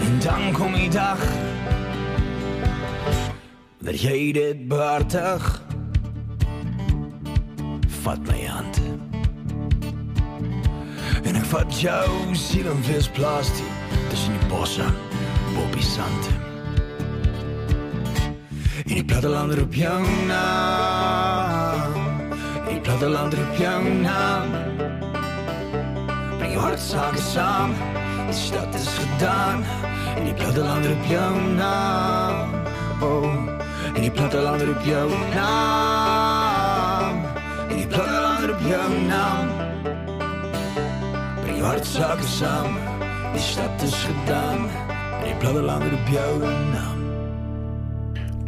En 0.00 0.20
dan 0.20 0.52
kom 0.52 0.74
die 0.74 0.90
dag 0.90 1.18
dat 3.78 4.00
jy 4.00 4.32
dit 4.32 4.68
behartig. 4.68 5.62
Vat 8.02 8.18
my 8.26 8.46
hand. 8.46 8.80
En 11.24 11.36
ek 11.36 11.44
vat 11.52 11.80
jou 11.80 12.08
siel 12.36 12.68
en 12.68 12.82
vis 12.88 13.08
plastie 13.08 13.68
tussen 14.08 14.36
die 14.40 14.48
bosse, 14.48 14.88
Bobby 15.54 15.82
Sante. 15.82 16.43
Die 18.94 19.04
platteland 19.04 19.60
op 19.60 19.74
jouw 19.74 20.00
naam. 20.26 21.92
Die 22.68 22.80
platteland 22.80 23.34
op 23.34 23.56
jouw 23.58 23.82
naam. 23.82 24.48
Breng 26.38 26.52
je 26.52 26.58
hartzaken 26.58 27.22
samen. 27.22 27.76
De 28.26 28.32
stad 28.32 28.74
is 28.74 28.88
gedaan. 28.98 29.64
In 30.16 30.24
die 30.24 30.34
platteland 30.34 30.86
op 30.86 31.04
jouw 31.08 31.40
naam. 31.56 32.48
Oh, 33.02 33.34
in 33.94 34.00
die 34.00 34.10
platteland 34.10 34.62
op 34.62 34.80
jouw 34.84 35.08
naam. 35.34 37.24
In 37.68 37.76
die 37.76 37.86
platteland 37.86 38.50
op 38.50 38.60
jouw 38.68 38.88
naam. 39.08 39.48
Breng 41.42 41.56
je 41.56 41.62
hartzaken 41.62 42.28
samen. 42.28 42.80
Die 43.32 43.42
stad 43.42 43.82
is 43.82 43.94
gedaan. 44.04 44.58
In 45.18 45.24
die 45.24 45.34
platteland 45.34 45.82
op 45.82 46.08
jouw 46.10 46.38
naam. 46.72 47.03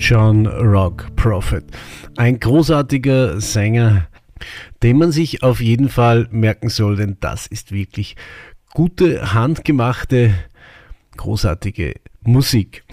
John 0.08 0.46
Rock 0.46 1.16
Prophet. 1.16 1.64
Ein 2.16 2.38
großartiger 2.38 3.40
Sänger, 3.40 4.06
den 4.84 4.98
man 4.98 5.10
sich 5.10 5.42
auf 5.42 5.60
jeden 5.60 5.88
Fall 5.88 6.28
merken 6.30 6.68
soll, 6.68 6.94
denn 6.94 7.16
das 7.18 7.48
ist 7.48 7.72
wirklich 7.72 8.14
gute, 8.72 9.34
handgemachte, 9.34 10.32
großartige 11.16 11.94
Musik. 12.22 12.84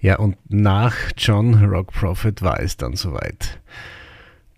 Ja, 0.00 0.18
und 0.18 0.36
nach 0.48 0.96
John 1.16 1.54
Rock 1.64 1.92
Prophet 1.92 2.42
war 2.42 2.58
es 2.58 2.76
dann 2.76 2.96
soweit. 2.96 3.60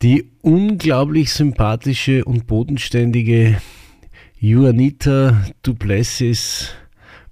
Die 0.01 0.31
unglaublich 0.41 1.35
sympathische 1.35 2.25
und 2.25 2.47
bodenständige 2.47 3.61
Juanita 4.41 5.45
Duplessis 5.63 6.71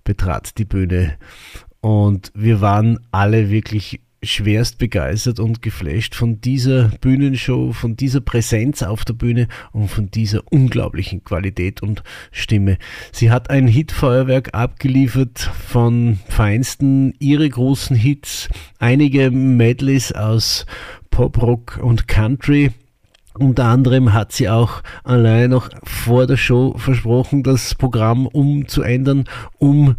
betrat 0.05 0.59
die 0.59 0.67
Bühne 0.67 1.17
und 1.81 2.33
wir 2.35 2.61
waren 2.61 2.99
alle 3.13 3.49
wirklich 3.49 4.01
schwerst 4.23 4.79
begeistert 4.79 5.41
und 5.41 5.63
geflasht 5.63 6.15
von 6.15 6.41
dieser 6.41 6.89
Bühnenshow, 7.01 7.73
von 7.73 7.97
dieser 7.97 8.21
Präsenz 8.21 8.83
auf 8.83 9.05
der 9.05 9.15
Bühne 9.15 9.49
und 9.73 9.89
von 9.89 10.11
dieser 10.11 10.41
unglaublichen 10.51 11.23
Qualität 11.23 11.83
und 11.83 12.03
Stimme. 12.33 12.79
Sie 13.13 13.31
hat 13.31 13.51
ein 13.51 13.67
Hitfeuerwerk 13.67 14.55
abgeliefert 14.55 15.39
von 15.39 16.19
feinsten, 16.29 17.15
ihre 17.19 17.49
großen 17.49 17.97
Hits, 17.97 18.49
einige 18.79 19.31
Medleys 19.31 20.13
aus 20.13 20.67
Pop, 21.11 21.41
Rock 21.41 21.79
und 21.83 22.09
Country. 22.09 22.73
Unter 23.39 23.67
anderem 23.67 24.15
hat 24.15 24.33
sie 24.33 24.49
auch 24.49 24.83
allein 25.05 25.51
noch 25.51 25.69
vor 25.85 26.27
der 26.27 26.39
Show 26.39 26.75
versprochen, 26.79 27.43
das 27.43 27.75
Programm 27.75 28.27
umzuändern, 28.27 29.25
um 29.59 29.97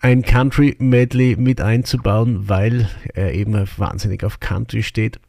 ein 0.00 0.22
Country 0.22 0.76
Medley 0.78 1.36
mit 1.36 1.60
einzubauen, 1.60 2.48
weil 2.48 2.88
er 3.14 3.34
eben 3.34 3.54
wahnsinnig 3.76 4.24
auf 4.24 4.40
Country 4.40 4.82
steht 4.82 5.20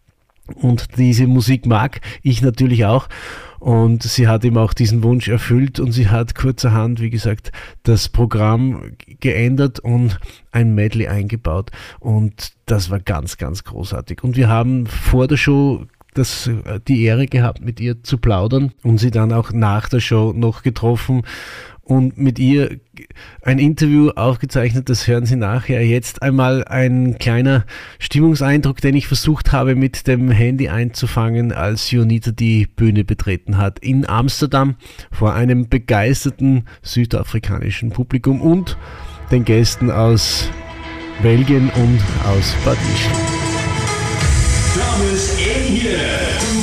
und 0.55 0.97
diese 0.97 1.27
Musik 1.27 1.65
mag. 1.65 2.01
Ich 2.21 2.41
natürlich 2.41 2.85
auch. 2.85 3.07
Und 3.59 4.01
sie 4.01 4.27
hat 4.27 4.43
ihm 4.43 4.57
auch 4.57 4.73
diesen 4.73 5.03
Wunsch 5.03 5.27
erfüllt 5.27 5.79
und 5.79 5.91
sie 5.91 6.09
hat 6.09 6.33
kurzerhand, 6.33 6.99
wie 6.99 7.11
gesagt, 7.11 7.51
das 7.83 8.09
Programm 8.09 8.93
geändert 9.19 9.79
und 9.79 10.19
ein 10.51 10.73
Medley 10.73 11.07
eingebaut. 11.07 11.69
Und 11.99 12.53
das 12.65 12.89
war 12.89 12.99
ganz, 12.99 13.37
ganz 13.37 13.63
großartig. 13.63 14.23
Und 14.23 14.35
wir 14.35 14.49
haben 14.49 14.87
vor 14.87 15.27
der 15.27 15.37
Show 15.37 15.85
das, 16.15 16.49
die 16.87 17.03
Ehre 17.03 17.27
gehabt, 17.27 17.61
mit 17.63 17.79
ihr 17.79 18.03
zu 18.03 18.17
plaudern 18.17 18.73
und 18.83 18.97
sie 18.97 19.11
dann 19.11 19.31
auch 19.31 19.53
nach 19.53 19.87
der 19.87 19.99
Show 19.99 20.33
noch 20.35 20.63
getroffen 20.63 21.21
und 21.83 22.17
mit 22.17 22.39
ihr 22.39 22.79
ein 23.41 23.59
Interview 23.59 24.09
aufgezeichnet, 24.09 24.89
das 24.89 25.07
hören 25.07 25.25
Sie 25.25 25.35
nachher. 25.35 25.85
Jetzt 25.85 26.21
einmal 26.21 26.63
ein 26.65 27.17
kleiner 27.17 27.65
Stimmungseindruck, 27.99 28.81
den 28.81 28.95
ich 28.95 29.07
versucht 29.07 29.51
habe 29.51 29.75
mit 29.75 30.07
dem 30.07 30.29
Handy 30.31 30.69
einzufangen, 30.69 31.51
als 31.51 31.91
Jonita 31.91 32.31
die 32.31 32.67
Bühne 32.67 33.03
betreten 33.03 33.57
hat 33.57 33.79
in 33.79 34.07
Amsterdam 34.07 34.75
vor 35.11 35.33
einem 35.33 35.69
begeisterten 35.69 36.65
südafrikanischen 36.81 37.89
Publikum 37.89 38.41
und 38.41 38.77
den 39.31 39.45
Gästen 39.45 39.89
aus 39.89 40.49
Belgien 41.21 41.69
und 41.75 41.99
aus 42.25 42.55
Bad 42.63 42.77
Ischl. 42.93 43.31
Dames 44.75 45.37
en 45.37 45.75
heren. 45.75 46.60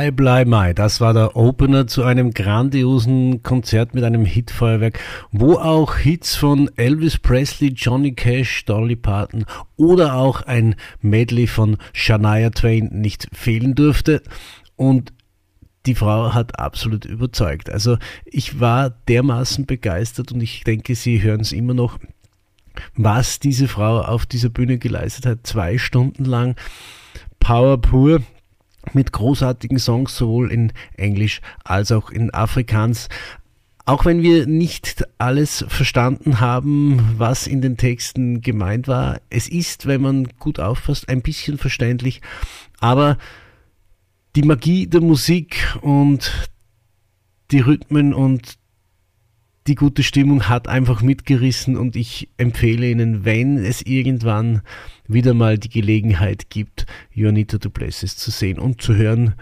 Blei, 0.00 0.10
Blei, 0.12 0.44
Mai. 0.46 0.72
Das 0.72 1.02
war 1.02 1.12
der 1.12 1.36
Opener 1.36 1.86
zu 1.86 2.04
einem 2.04 2.30
grandiosen 2.30 3.42
Konzert 3.42 3.94
mit 3.94 4.02
einem 4.02 4.24
Hitfeuerwerk, 4.24 4.98
wo 5.30 5.58
auch 5.58 5.94
Hits 5.96 6.36
von 6.36 6.70
Elvis 6.76 7.18
Presley, 7.18 7.74
Johnny 7.76 8.14
Cash, 8.14 8.64
Dolly 8.64 8.96
Parton 8.96 9.44
oder 9.76 10.14
auch 10.14 10.40
ein 10.40 10.74
Medley 11.02 11.46
von 11.46 11.76
Shania 11.92 12.48
Twain 12.48 12.88
nicht 12.92 13.28
fehlen 13.34 13.74
durfte. 13.74 14.22
Und 14.74 15.12
die 15.84 15.94
Frau 15.94 16.32
hat 16.32 16.58
absolut 16.58 17.04
überzeugt. 17.04 17.68
Also 17.68 17.98
ich 18.24 18.58
war 18.58 18.88
dermaßen 18.88 19.66
begeistert 19.66 20.32
und 20.32 20.40
ich 20.40 20.64
denke, 20.64 20.94
Sie 20.94 21.22
hören 21.22 21.40
es 21.40 21.52
immer 21.52 21.74
noch, 21.74 21.98
was 22.96 23.38
diese 23.38 23.68
Frau 23.68 24.00
auf 24.00 24.24
dieser 24.24 24.48
Bühne 24.48 24.78
geleistet 24.78 25.26
hat. 25.26 25.46
Zwei 25.46 25.76
Stunden 25.76 26.24
lang 26.24 26.56
Power 27.38 27.78
pur 27.78 28.22
mit 28.92 29.12
großartigen 29.12 29.78
Songs 29.78 30.16
sowohl 30.16 30.50
in 30.50 30.72
Englisch 30.96 31.40
als 31.64 31.92
auch 31.92 32.10
in 32.10 32.32
Afrikaans. 32.32 33.08
Auch 33.86 34.04
wenn 34.04 34.22
wir 34.22 34.46
nicht 34.46 35.04
alles 35.18 35.64
verstanden 35.68 36.40
haben, 36.40 37.14
was 37.18 37.46
in 37.46 37.60
den 37.60 37.76
Texten 37.76 38.40
gemeint 38.40 38.88
war, 38.88 39.20
es 39.30 39.48
ist, 39.48 39.86
wenn 39.86 40.02
man 40.02 40.28
gut 40.38 40.60
aufpasst, 40.60 41.08
ein 41.08 41.22
bisschen 41.22 41.58
verständlich, 41.58 42.20
aber 42.78 43.18
die 44.36 44.42
Magie 44.42 44.86
der 44.86 45.00
Musik 45.00 45.76
und 45.80 46.48
die 47.50 47.60
Rhythmen 47.60 48.14
und 48.14 48.59
die 49.66 49.74
gute 49.74 50.02
Stimmung 50.02 50.48
hat 50.48 50.68
einfach 50.68 51.02
mitgerissen 51.02 51.76
und 51.76 51.94
ich 51.96 52.28
empfehle 52.38 52.90
Ihnen, 52.90 53.24
wenn 53.24 53.58
es 53.58 53.82
irgendwann 53.82 54.62
wieder 55.06 55.34
mal 55.34 55.58
die 55.58 55.68
Gelegenheit 55.68 56.50
gibt, 56.50 56.86
Juanita 57.12 57.58
Duplessis 57.58 58.16
zu 58.16 58.30
sehen 58.30 58.58
und 58.58 58.80
zu 58.80 58.94
hören, 58.94 59.34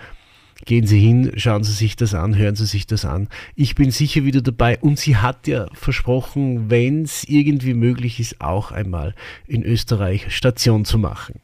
gehen 0.64 0.86
Sie 0.86 0.98
hin, 0.98 1.32
schauen 1.36 1.62
Sie 1.62 1.72
sich 1.72 1.96
das 1.96 2.14
an, 2.14 2.36
hören 2.36 2.56
Sie 2.56 2.66
sich 2.66 2.86
das 2.86 3.04
an. 3.04 3.28
Ich 3.54 3.74
bin 3.74 3.90
sicher 3.90 4.24
wieder 4.24 4.42
dabei 4.42 4.78
und 4.78 4.98
sie 4.98 5.16
hat 5.16 5.46
ja 5.46 5.66
versprochen, 5.72 6.68
wenn 6.68 7.02
es 7.02 7.24
irgendwie 7.24 7.74
möglich 7.74 8.18
ist, 8.18 8.40
auch 8.40 8.72
einmal 8.72 9.14
in 9.46 9.62
Österreich 9.62 10.34
Station 10.34 10.84
zu 10.84 10.98
machen. 10.98 11.40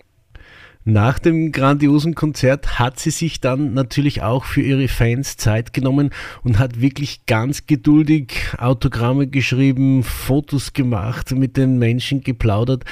Nach 0.86 1.18
dem 1.18 1.50
grandiosen 1.50 2.14
Konzert 2.14 2.78
hat 2.78 2.98
sie 2.98 3.10
sich 3.10 3.40
dann 3.40 3.72
natürlich 3.72 4.22
auch 4.22 4.44
für 4.44 4.60
ihre 4.60 4.88
Fans 4.88 5.38
Zeit 5.38 5.72
genommen 5.72 6.10
und 6.42 6.58
hat 6.58 6.80
wirklich 6.82 7.24
ganz 7.24 7.66
geduldig 7.66 8.54
Autogramme 8.58 9.26
geschrieben, 9.26 10.02
Fotos 10.02 10.74
gemacht, 10.74 11.32
mit 11.32 11.56
den 11.56 11.78
Menschen 11.78 12.20
geplaudert. 12.20 12.84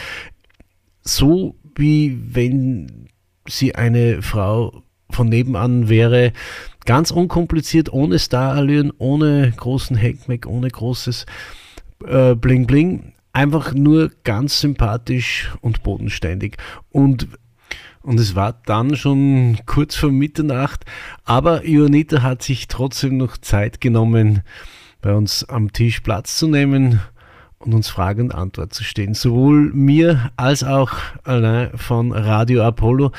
So 1.02 1.54
wie 1.76 2.18
wenn 2.30 3.08
sie 3.46 3.74
eine 3.74 4.22
Frau 4.22 4.82
von 5.10 5.28
nebenan 5.28 5.90
wäre, 5.90 6.32
ganz 6.86 7.10
unkompliziert, 7.10 7.92
ohne 7.92 8.18
Starallüren, 8.18 8.90
ohne 8.96 9.52
großen 9.54 9.96
Heckmeck, 9.96 10.46
ohne 10.46 10.70
großes 10.70 11.26
äh, 12.06 12.34
Bling 12.34 12.66
Bling. 12.66 13.12
Einfach 13.34 13.74
nur 13.74 14.10
ganz 14.24 14.60
sympathisch 14.60 15.50
und 15.60 15.82
bodenständig. 15.82 16.56
Und 16.90 17.28
und 18.02 18.18
es 18.18 18.34
war 18.34 18.60
dann 18.66 18.96
schon 18.96 19.58
kurz 19.66 19.94
vor 19.94 20.10
Mitternacht, 20.10 20.84
aber 21.24 21.64
Ionita 21.64 22.22
hat 22.22 22.42
sich 22.42 22.68
trotzdem 22.68 23.16
noch 23.16 23.36
Zeit 23.36 23.80
genommen, 23.80 24.42
bei 25.00 25.14
uns 25.14 25.44
am 25.48 25.72
Tisch 25.72 26.00
Platz 26.00 26.38
zu 26.38 26.48
nehmen 26.48 27.00
und 27.58 27.74
uns 27.74 27.88
Frage 27.88 28.22
und 28.22 28.34
Antwort 28.34 28.72
zu 28.72 28.84
stehen. 28.84 29.14
Sowohl 29.14 29.72
mir 29.72 30.30
als 30.36 30.64
auch 30.64 30.92
Alain 31.24 31.70
von 31.76 32.12
Radio 32.12 32.62
Apollo, 32.62 33.12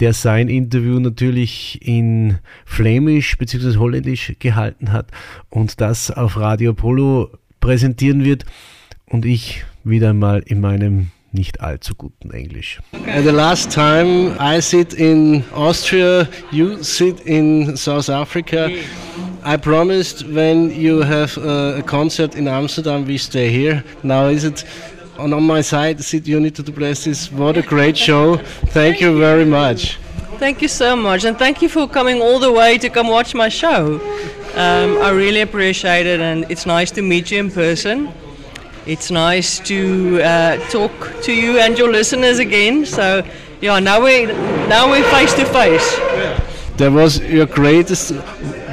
der 0.00 0.14
sein 0.14 0.48
Interview 0.48 0.98
natürlich 0.98 1.78
in 1.86 2.38
Flämisch 2.64 3.36
bzw. 3.38 3.76
Holländisch 3.76 4.34
gehalten 4.38 4.92
hat 4.92 5.10
und 5.48 5.80
das 5.80 6.10
auf 6.10 6.36
Radio 6.36 6.72
Apollo 6.72 7.30
präsentieren 7.60 8.24
wird 8.24 8.44
und 9.06 9.24
ich 9.24 9.64
wieder 9.84 10.10
einmal 10.10 10.40
in 10.40 10.60
meinem 10.60 11.10
nicht 11.32 11.60
allzu 11.60 11.94
guten 11.94 12.30
Englisch. 12.30 12.80
The 12.92 13.30
last 13.30 13.72
time 13.72 14.36
I 14.38 14.60
sit 14.60 14.94
in 14.94 15.44
Austria, 15.54 16.28
you 16.50 16.82
sit 16.82 17.20
in 17.20 17.76
South 17.76 18.08
Africa. 18.08 18.70
I 19.44 19.56
promised 19.56 20.24
when 20.28 20.70
you 20.70 21.02
have 21.02 21.36
a 21.38 21.82
concert 21.82 22.34
in 22.36 22.46
Amsterdam, 22.46 23.06
we 23.06 23.18
stay 23.18 23.50
here. 23.50 23.82
Now 24.02 24.28
is 24.28 24.44
it 24.44 24.64
on, 25.18 25.32
on 25.32 25.42
my 25.42 25.62
side, 25.62 26.02
sit 26.02 26.26
Unity 26.28 26.62
to 26.62 26.72
Places. 26.72 27.30
What 27.32 27.56
a 27.56 27.62
great 27.62 27.96
show. 27.96 28.36
Thank 28.72 29.00
you 29.00 29.18
very 29.18 29.44
much. 29.44 29.98
Thank 30.38 30.60
you 30.60 30.68
so 30.68 30.96
much, 30.96 31.24
and 31.24 31.38
thank 31.38 31.62
you 31.62 31.68
for 31.68 31.88
coming 31.88 32.20
all 32.20 32.38
the 32.40 32.52
way 32.52 32.78
to 32.78 32.88
come 32.88 33.08
watch 33.08 33.34
my 33.34 33.48
show. 33.48 34.00
Um, 34.54 34.98
I 34.98 35.10
really 35.10 35.40
appreciate 35.40 36.06
it, 36.06 36.20
and 36.20 36.44
it's 36.50 36.66
nice 36.66 36.90
to 36.92 37.02
meet 37.02 37.30
you 37.30 37.38
in 37.38 37.50
person. 37.50 38.12
It's 38.86 39.10
nice 39.10 39.58
to 39.60 40.20
uh, 40.22 40.56
talk 40.68 40.92
to 41.22 41.32
you 41.32 41.58
and 41.58 41.78
your 41.78 41.90
listeners 41.90 42.38
again. 42.38 42.84
So, 42.84 43.24
yeah, 43.60 43.78
now 43.78 44.02
we 44.02 44.26
now 44.68 44.90
we're 44.90 45.04
face 45.04 45.34
to 45.34 45.44
face. 45.44 45.96
That 46.78 46.90
was 46.90 47.20
your 47.20 47.46
greatest, 47.46 48.12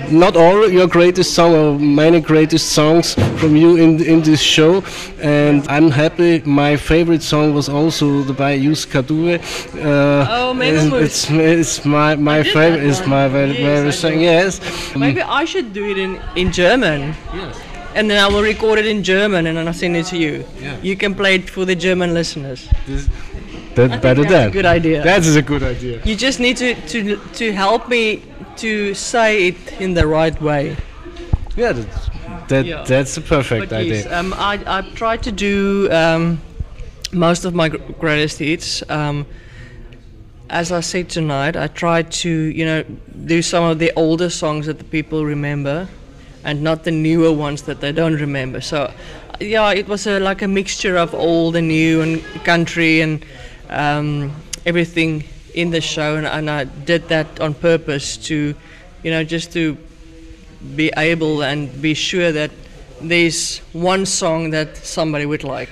not 0.09 0.35
all 0.35 0.69
your 0.69 0.87
greatest 0.87 1.33
song, 1.33 1.53
or 1.53 1.77
many 1.77 2.21
greatest 2.21 2.71
songs 2.71 3.13
from 3.39 3.55
you 3.55 3.75
in 3.75 4.01
in 4.01 4.21
this 4.21 4.41
show, 4.41 4.83
and 5.21 5.67
I'm 5.67 5.91
happy. 5.91 6.41
My 6.45 6.77
favorite 6.77 7.21
song 7.21 7.53
was 7.53 7.69
also 7.69 8.23
the 8.23 8.33
by 8.33 8.53
Yus 8.53 8.85
Kadue. 8.85 9.37
Uh, 9.75 10.25
oh, 10.29 10.59
it's, 10.59 11.27
it's, 11.27 11.29
it's 11.29 11.85
my 11.85 12.15
my 12.15 12.41
favorite. 12.41 12.83
It's 12.83 13.05
my 13.05 13.27
very 13.27 13.51
yes, 13.51 13.59
favorite 13.59 13.93
song. 13.93 14.19
Yes. 14.19 14.95
Maybe 14.95 15.21
I 15.21 15.45
should 15.45 15.73
do 15.73 15.85
it 15.85 15.97
in 15.97 16.19
in 16.35 16.51
German. 16.51 17.13
Yes 17.33 17.68
and 17.95 18.09
then 18.09 18.23
I 18.23 18.27
will 18.27 18.43
record 18.43 18.79
it 18.79 18.85
in 18.85 19.03
German 19.03 19.47
and 19.47 19.57
then 19.57 19.67
I'll 19.67 19.73
send 19.73 19.95
it 19.95 20.05
to 20.07 20.17
you. 20.17 20.45
Yeah. 20.59 20.79
You 20.81 20.95
can 20.95 21.15
play 21.15 21.35
it 21.35 21.49
for 21.49 21.65
the 21.65 21.75
German 21.75 22.13
listeners. 22.13 22.67
This, 22.85 23.09
that 23.75 24.01
better 24.01 24.23
that's 24.23 24.49
a 24.49 24.51
good 24.51 24.65
idea. 24.65 25.03
That 25.03 25.25
is 25.25 25.35
a 25.35 25.41
good 25.41 25.63
idea. 25.63 26.01
You 26.03 26.15
just 26.15 26.39
need 26.39 26.57
to, 26.57 26.75
to, 26.87 27.17
to 27.17 27.51
help 27.53 27.87
me 27.87 28.23
to 28.57 28.93
say 28.93 29.47
it 29.47 29.81
in 29.81 29.93
the 29.93 30.05
right 30.05 30.39
way. 30.41 30.75
Yeah, 31.55 31.73
that, 31.73 32.47
that 32.49 32.65
yeah. 32.65 32.83
that's 32.83 33.17
a 33.17 33.21
perfect 33.21 33.69
but 33.69 33.75
idea. 33.75 33.95
Yes, 33.95 34.11
um, 34.11 34.33
I, 34.33 34.61
I 34.65 34.81
tried 34.95 35.23
to 35.23 35.31
do 35.31 35.91
um, 35.91 36.41
most 37.11 37.45
of 37.45 37.53
my 37.53 37.69
greatest 37.69 38.39
hits. 38.39 38.83
Um, 38.89 39.25
as 40.49 40.71
I 40.71 40.79
said 40.79 41.09
tonight, 41.09 41.55
I 41.55 41.67
tried 41.67 42.11
to, 42.23 42.29
you 42.29 42.65
know, 42.65 42.83
do 43.25 43.41
some 43.41 43.63
of 43.63 43.79
the 43.79 43.91
older 43.95 44.29
songs 44.29 44.65
that 44.65 44.77
the 44.79 44.83
people 44.83 45.25
remember 45.25 45.87
and 46.43 46.61
not 46.61 46.83
the 46.83 46.91
newer 46.91 47.31
ones 47.31 47.63
that 47.63 47.81
they 47.81 47.91
don't 47.91 48.15
remember. 48.15 48.61
So, 48.61 48.91
yeah, 49.39 49.71
it 49.71 49.87
was 49.87 50.07
a, 50.07 50.19
like 50.19 50.41
a 50.41 50.47
mixture 50.47 50.97
of 50.97 51.13
old 51.13 51.55
and 51.55 51.67
new 51.67 52.01
and 52.01 52.23
country 52.43 53.01
and 53.01 53.25
um, 53.69 54.35
everything 54.65 55.23
in 55.53 55.71
the 55.71 55.81
show, 55.81 56.15
and, 56.15 56.27
and, 56.27 56.49
I 56.49 56.63
did 56.63 57.07
that 57.09 57.39
on 57.39 57.53
purpose 57.53 58.17
to, 58.27 58.55
you 59.03 59.11
know, 59.11 59.23
just 59.23 59.51
to 59.53 59.77
be 60.75 60.91
able 60.95 61.43
and 61.43 61.81
be 61.81 61.93
sure 61.93 62.31
that 62.31 62.51
there's 63.01 63.59
one 63.73 64.05
song 64.05 64.51
that 64.51 64.77
somebody 64.77 65.25
would 65.25 65.43
like, 65.43 65.69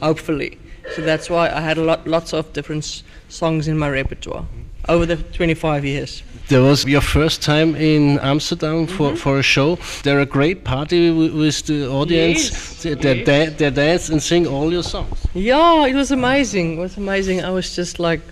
hopefully. 0.00 0.58
So 0.94 1.02
that's 1.02 1.28
why 1.28 1.50
I 1.50 1.60
had 1.60 1.78
a 1.78 1.82
lot, 1.82 2.06
lots 2.06 2.32
of 2.32 2.52
different 2.52 3.02
songs 3.28 3.68
in 3.68 3.78
my 3.78 3.90
repertoire 3.90 4.46
over 4.88 5.06
the 5.06 5.16
25 5.16 5.84
years. 5.84 6.22
There 6.50 6.62
was 6.62 6.84
your 6.84 7.00
first 7.00 7.42
time 7.42 7.76
in 7.76 8.18
Amsterdam 8.18 8.88
for, 8.88 9.10
mm 9.10 9.14
-hmm. 9.14 9.18
for 9.18 9.38
a 9.38 9.42
show. 9.42 9.78
There 10.02 10.20
a 10.20 10.26
great 10.26 10.64
party 10.64 11.10
with, 11.10 11.32
with 11.32 11.62
the 11.66 11.88
audience. 11.88 12.42
Yes. 12.50 12.82
They, 12.82 12.94
they, 12.94 13.44
yes. 13.44 13.56
they 13.56 13.70
dance 13.70 14.12
and 14.12 14.22
sing 14.22 14.48
all 14.48 14.72
your 14.72 14.82
songs. 14.82 15.18
Yeah, 15.32 15.88
it 15.90 15.94
was 15.94 16.10
amazing. 16.10 16.72
It 16.72 16.78
was 16.78 16.96
amazing. 16.96 17.38
I 17.38 17.50
was 17.50 17.76
just 17.76 17.98
like, 17.98 18.22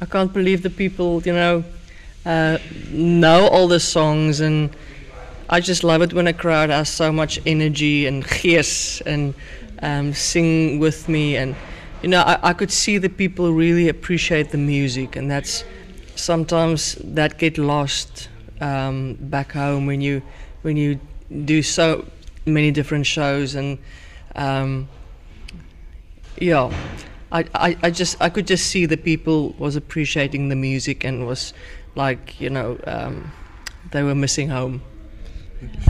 I 0.00 0.06
can't 0.06 0.32
believe 0.32 0.62
the 0.62 0.70
people, 0.70 1.30
you 1.30 1.34
know, 1.40 1.62
uh, 2.24 2.56
know 2.90 3.48
all 3.54 3.68
the 3.68 3.80
songs. 3.80 4.40
And 4.40 4.70
I 5.50 5.60
just 5.60 5.82
love 5.82 6.04
it 6.04 6.12
when 6.12 6.26
a 6.26 6.32
crowd 6.32 6.70
has 6.70 6.88
so 6.88 7.12
much 7.12 7.40
energy 7.44 8.08
and 8.08 8.24
gees 8.42 9.02
and 9.06 9.34
um, 9.82 10.14
sing 10.14 10.80
with 10.80 11.08
me. 11.08 11.36
And, 11.40 11.54
you 12.02 12.08
know, 12.08 12.22
I, 12.32 12.50
I 12.50 12.54
could 12.54 12.70
see 12.70 12.98
the 12.98 13.10
people 13.10 13.44
really 13.64 13.88
appreciate 13.88 14.44
the 14.50 14.58
music. 14.58 15.16
And 15.16 15.30
that's 15.30 15.64
sometimes 16.18 16.94
that 17.02 17.38
get 17.38 17.58
lost 17.58 18.28
um, 18.60 19.16
back 19.20 19.52
home 19.52 19.86
when 19.86 20.00
you 20.00 20.22
when 20.62 20.76
you 20.76 21.00
do 21.44 21.62
so 21.62 22.04
many 22.46 22.70
different 22.70 23.06
shows 23.06 23.54
and 23.54 23.78
um, 24.34 24.88
yeah 26.38 26.72
I, 27.30 27.44
I, 27.54 27.76
I 27.82 27.90
just 27.90 28.20
I 28.20 28.30
could 28.30 28.46
just 28.46 28.66
see 28.66 28.86
the 28.86 28.96
people 28.96 29.50
was 29.58 29.76
appreciating 29.76 30.48
the 30.48 30.56
music 30.56 31.04
and 31.04 31.26
was 31.26 31.52
like 31.94 32.40
you 32.40 32.50
know 32.50 32.78
um, 32.86 33.32
they 33.92 34.02
were 34.02 34.14
missing 34.14 34.48
home 34.48 34.82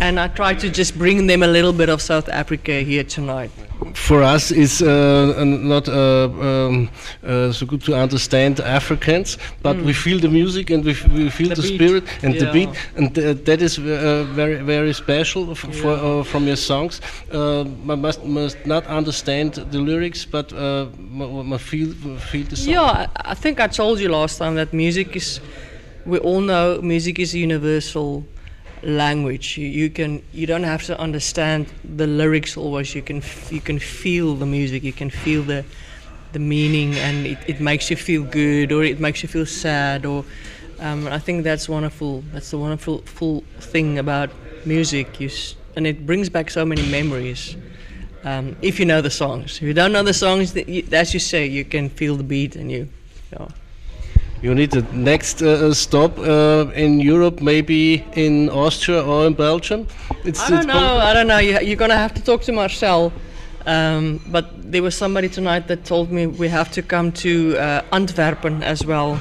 and 0.01 0.19
I 0.19 0.29
try 0.29 0.55
to 0.55 0.71
just 0.71 0.97
bring 0.99 1.27
them 1.27 1.43
a 1.43 1.47
little 1.47 1.73
bit 1.73 1.89
of 1.89 2.01
South 2.01 2.29
Africa 2.29 2.81
here 2.81 3.05
tonight. 3.05 3.51
For 3.95 4.23
us, 4.23 4.51
it's 4.51 4.83
uh, 4.83 5.45
not 5.45 5.89
uh, 5.89 6.25
um, 6.25 6.91
uh, 7.23 7.53
so 7.53 7.65
good 7.67 7.83
to 7.85 7.95
understand 7.95 8.61
Africans, 8.61 9.39
but 9.63 9.77
we 9.77 9.93
feel 9.93 10.19
the 10.19 10.29
music 10.29 10.71
and 10.71 10.85
we, 10.85 10.91
f- 10.93 11.09
we 11.09 11.31
feel 11.31 11.49
Hmm. 11.49 11.55
The 11.55 11.63
the, 11.63 11.75
spirit 11.75 12.05
and 12.23 12.35
the 12.35 12.51
beat, 12.53 12.69
and 12.97 13.15
th- 13.15 13.45
that 13.45 13.63
is 13.63 13.79
uh, 13.79 14.25
very 14.35 14.57
very 14.57 14.93
special 14.93 15.51
f- 15.53 15.59
for, 15.59 15.93
uh, 15.93 16.25
from 16.25 16.47
your 16.47 16.57
songs. 16.57 17.01
Uh, 17.33 17.65
man 17.85 18.01
must 18.01 18.25
must 18.25 18.59
not 18.67 18.85
understand 18.87 19.55
the 19.55 19.79
lyrics, 19.79 20.27
but 20.27 20.53
uh, 20.53 20.87
ma 20.99 21.57
feel 21.59 21.93
feel 22.31 22.47
the 22.47 22.57
song. 22.57 22.75
Yeah, 22.75 22.83
I, 22.83 23.33
I 23.33 23.35
think 23.35 23.61
I 23.61 23.69
told 23.69 24.01
you 24.01 24.09
last 24.09 24.39
time 24.39 24.57
that 24.57 24.73
music 24.73 25.15
is. 25.17 25.41
We 26.05 26.19
all 26.19 26.41
know 26.41 26.81
music 26.83 27.19
is 27.19 27.35
universal 27.35 28.25
language. 28.83 29.57
You, 29.59 29.67
you 29.67 29.91
can 29.91 30.23
you 30.33 30.47
don't 30.47 30.65
have 30.65 30.85
to 30.85 30.99
understand 30.99 31.67
the 31.85 32.07
lyrics 32.07 32.57
always. 32.57 32.95
You 32.95 33.03
can 33.03 33.23
you 33.51 33.61
can 33.61 33.79
feel 33.79 34.35
the 34.37 34.47
music. 34.47 34.83
You 34.83 34.93
can 34.93 35.11
feel 35.11 35.43
the 35.43 35.65
the 36.33 36.39
meaning, 36.39 36.95
and 36.97 37.27
it, 37.27 37.39
it 37.47 37.61
makes 37.61 37.91
you 37.91 37.97
feel 37.97 38.23
good 38.25 38.73
or 38.73 38.85
it 38.85 39.01
makes 39.01 39.23
you 39.23 39.29
feel 39.29 39.47
sad. 39.47 40.05
Or 40.07 40.25
um, 40.81 41.07
I 41.09 41.19
think 41.19 41.45
that's 41.45 41.69
wonderful. 41.69 42.23
That's 42.33 42.51
the 42.51 42.59
wonderful 42.59 42.99
full 43.03 43.43
thing 43.61 43.99
about 43.99 44.31
music. 44.65 45.21
You 45.21 45.29
s- 45.29 45.55
and 45.77 45.87
it 45.87 46.07
brings 46.07 46.29
back 46.29 46.51
so 46.51 46.65
many 46.65 46.83
memories. 46.91 47.57
Um, 48.25 48.57
if 48.63 48.81
you 48.81 48.85
know 48.87 49.01
the 49.01 49.11
songs, 49.11 49.57
if 49.57 49.63
you 49.63 49.73
don't 49.75 49.93
know 49.93 50.03
the 50.03 50.13
songs, 50.13 50.53
th- 50.53 50.67
you, 50.69 50.85
as 50.93 51.15
you 51.15 51.21
say, 51.21 51.47
you 51.47 51.65
can 51.65 51.89
feel 51.89 52.17
the 52.17 52.25
beat 52.25 52.57
and 52.57 52.71
you. 52.71 52.89
Yeah. 53.33 53.49
You 54.41 54.55
need 54.55 54.71
the 54.71 54.83
next 54.93 55.43
uh, 55.43 55.75
stop 55.75 56.17
uh, 56.19 56.71
in 56.75 57.01
Europe, 57.01 57.41
maybe 57.41 58.05
in 58.15 58.49
Austria 58.51 59.03
or 59.03 59.27
in 59.27 59.35
Belgium. 59.35 59.87
It's, 60.25 60.41
I 60.41 60.51
don't 60.51 60.67
know. 60.67 60.99
I 60.99 61.13
don't 61.13 61.27
know. 61.27 61.39
You, 61.39 61.59
you're 61.61 61.77
gonna 61.77 61.97
have 61.97 62.15
to 62.15 62.23
talk 62.23 62.43
to 62.43 62.53
Marcel. 62.53 63.13
Um, 63.67 64.21
but 64.29 64.73
there 64.73 64.83
was 64.83 64.95
somebody 64.95 65.29
tonight 65.29 65.67
that 65.67 65.85
told 65.85 66.11
me 66.11 66.27
we 66.27 66.49
have 66.49 66.71
to 66.73 66.83
come 66.83 67.13
to 67.13 67.59
uh, 67.59 67.83
Antwerpen 67.93 68.63
as 68.63 68.87
well, 68.87 69.19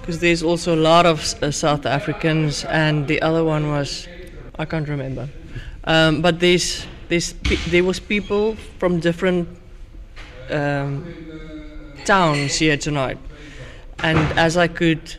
because 0.00 0.20
there's 0.20 0.42
also 0.42 0.74
a 0.74 0.80
lot 0.80 1.04
of 1.06 1.20
uh, 1.42 1.50
South 1.50 1.84
Africans, 1.86 2.64
and 2.66 3.08
the 3.08 3.20
other 3.22 3.42
one 3.44 3.70
was 3.70 4.06
I 4.58 4.66
can't 4.66 4.88
remember. 4.88 5.28
Um, 5.84 6.20
but 6.20 6.38
there's 6.38 6.86
there's 7.08 7.32
pe- 7.32 7.70
there 7.70 7.82
was 7.82 7.98
people 7.98 8.56
from 8.78 9.00
different 9.00 9.48
um, 10.50 11.04
towns 12.04 12.56
here 12.56 12.76
tonight, 12.76 13.18
and 14.02 14.18
as 14.38 14.56
I 14.56 14.68
could 14.68 15.16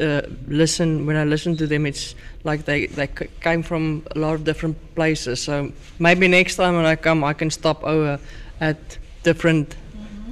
uh, 0.00 0.22
listen 0.48 1.06
when 1.06 1.16
I 1.16 1.24
listened 1.24 1.58
to 1.58 1.66
them, 1.66 1.86
it's 1.86 2.14
like 2.44 2.64
they 2.64 2.86
they 2.86 3.08
came 3.40 3.62
from 3.62 4.02
a 4.14 4.18
lot 4.18 4.34
of 4.34 4.44
different 4.44 4.76
places. 4.94 5.40
So 5.42 5.72
maybe 5.98 6.28
next 6.28 6.56
time 6.56 6.76
when 6.76 6.86
I 6.86 6.96
come, 6.96 7.24
I 7.24 7.34
can 7.34 7.50
stop 7.50 7.84
over 7.84 8.18
at 8.60 8.98
different 9.22 9.76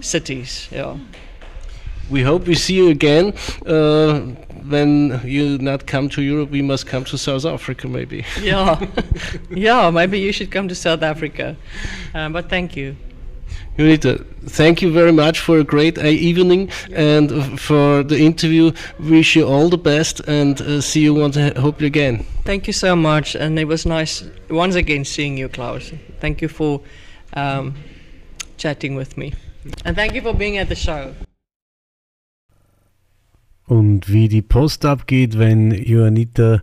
cities. 0.00 0.68
Yeah. 0.70 0.96
We 2.11 2.22
hope 2.22 2.46
we 2.46 2.54
see 2.54 2.74
you 2.74 2.88
again. 2.88 3.34
Uh, 3.66 4.20
when 4.68 5.20
you 5.24 5.58
not 5.58 5.87
come 5.87 6.08
to 6.11 6.22
Europe, 6.22 6.50
we 6.50 6.62
must 6.62 6.87
come 6.87 7.04
to 7.04 7.18
South 7.18 7.44
Africa, 7.44 7.87
maybe. 7.87 8.24
Yeah, 8.40 8.80
yeah. 9.50 9.90
Maybe 9.90 10.18
you 10.18 10.32
should 10.32 10.50
come 10.50 10.68
to 10.68 10.74
South 10.74 11.02
Africa. 11.02 11.56
Um, 12.14 12.32
but 12.32 12.48
thank 12.48 12.76
you. 12.76 12.96
Unita, 13.78 14.24
thank 14.42 14.82
you 14.82 14.90
very 14.92 15.12
much 15.12 15.38
for 15.38 15.60
a 15.60 15.64
great 15.64 15.98
uh, 15.98 16.06
evening 16.06 16.68
and 16.92 17.60
for 17.60 18.02
the 18.02 18.18
interview. 18.18 18.72
Wish 18.98 19.36
you 19.36 19.46
all 19.46 19.68
the 19.68 19.78
best 19.78 20.20
and 20.26 20.60
uh, 20.60 20.80
see 20.80 21.02
you 21.02 21.14
once. 21.14 21.36
Hope 21.56 21.80
you 21.80 21.86
again. 21.86 22.24
Thank 22.44 22.66
you 22.66 22.72
so 22.72 22.96
much, 22.96 23.36
and 23.36 23.56
it 23.56 23.66
was 23.66 23.86
nice 23.86 24.24
once 24.50 24.74
again 24.74 25.04
seeing 25.04 25.38
you, 25.38 25.48
Klaus. 25.48 25.92
Thank 26.18 26.42
you 26.42 26.48
for 26.48 26.80
um, 27.34 27.74
chatting 28.56 28.96
with 28.96 29.16
me, 29.16 29.34
and 29.84 29.94
thank 29.94 30.12
you 30.12 30.22
for 30.22 30.34
being 30.34 30.58
at 30.58 30.68
the 30.68 30.76
show. 30.76 31.14
Und 33.68 34.12
wie 34.12 34.28
die 34.28 34.42
Post 34.42 34.84
abgeht, 34.86 35.38
wenn 35.38 35.70
Joanita 35.70 36.62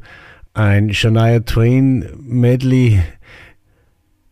ein 0.54 0.94
Shania 0.94 1.40
Twain 1.40 2.10
Medley 2.20 3.00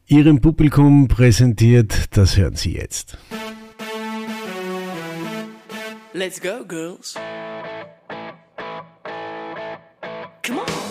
ihrem 0.07 0.41
Publikum 0.41 1.07
präsentiert, 1.07 2.17
das 2.17 2.37
hören 2.37 2.55
Sie 2.55 2.73
jetzt. 2.73 3.17
Let's 6.13 6.39
go, 6.39 6.63
girls. 6.65 7.15
Come 10.43 10.59
on. 10.59 10.82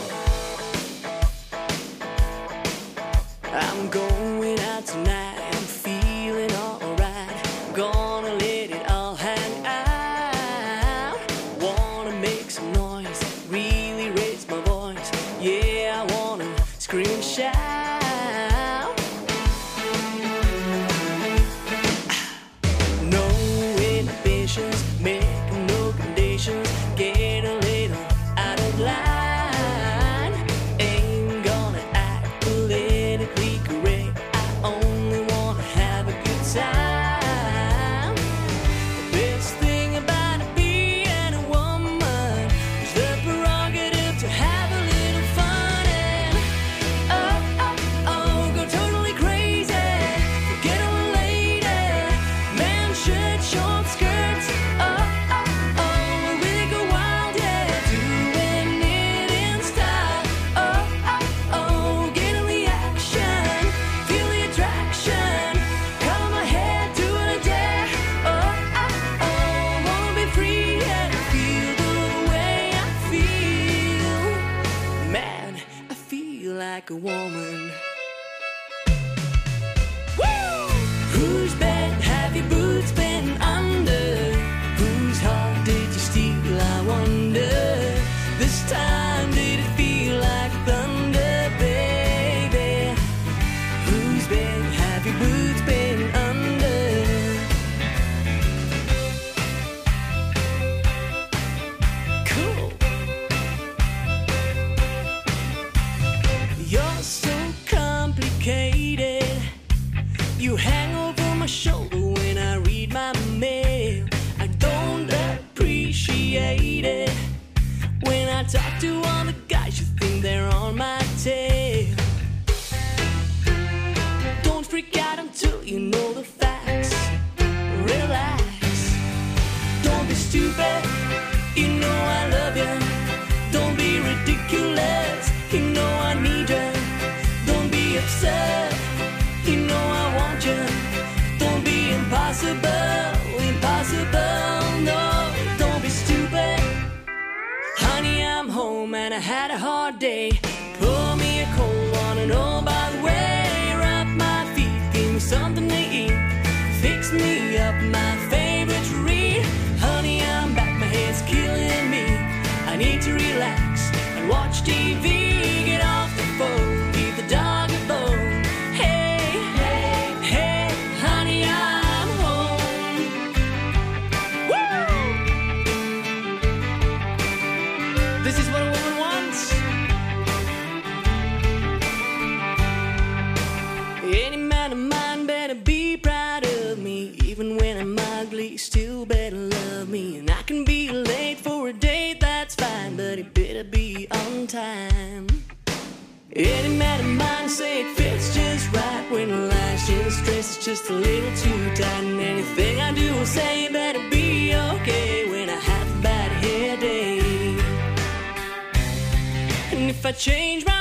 Change 210.13 210.67
my 210.67 210.72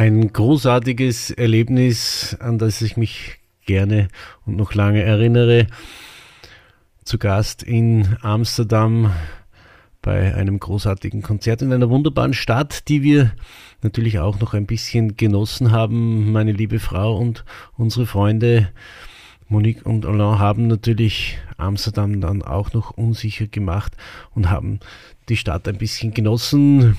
ein 0.00 0.32
großartiges 0.32 1.30
Erlebnis, 1.30 2.34
an 2.40 2.56
das 2.56 2.80
ich 2.80 2.96
mich 2.96 3.36
gerne 3.66 4.08
und 4.46 4.56
noch 4.56 4.72
lange 4.72 5.02
erinnere. 5.02 5.66
Zu 7.04 7.18
Gast 7.18 7.62
in 7.62 8.16
Amsterdam 8.22 9.12
bei 10.00 10.34
einem 10.34 10.58
großartigen 10.58 11.20
Konzert 11.20 11.60
in 11.60 11.70
einer 11.70 11.90
wunderbaren 11.90 12.32
Stadt, 12.32 12.88
die 12.88 13.02
wir 13.02 13.32
natürlich 13.82 14.20
auch 14.20 14.40
noch 14.40 14.54
ein 14.54 14.64
bisschen 14.64 15.18
genossen 15.18 15.70
haben. 15.70 16.32
Meine 16.32 16.52
liebe 16.52 16.78
Frau 16.78 17.18
und 17.18 17.44
unsere 17.76 18.06
Freunde 18.06 18.70
Monique 19.48 19.84
und 19.84 20.06
Alain 20.06 20.38
haben 20.38 20.66
natürlich 20.66 21.36
Amsterdam 21.58 22.22
dann 22.22 22.40
auch 22.40 22.72
noch 22.72 22.92
unsicher 22.92 23.48
gemacht 23.48 23.98
und 24.34 24.48
haben 24.48 24.80
die 25.28 25.36
Stadt 25.36 25.68
ein 25.68 25.76
bisschen 25.76 26.14
genossen. 26.14 26.96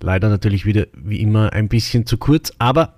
Leider 0.00 0.28
natürlich 0.28 0.64
wieder 0.66 0.86
wie 0.94 1.20
immer 1.20 1.52
ein 1.52 1.68
bisschen 1.68 2.06
zu 2.06 2.18
kurz, 2.18 2.52
aber 2.58 2.94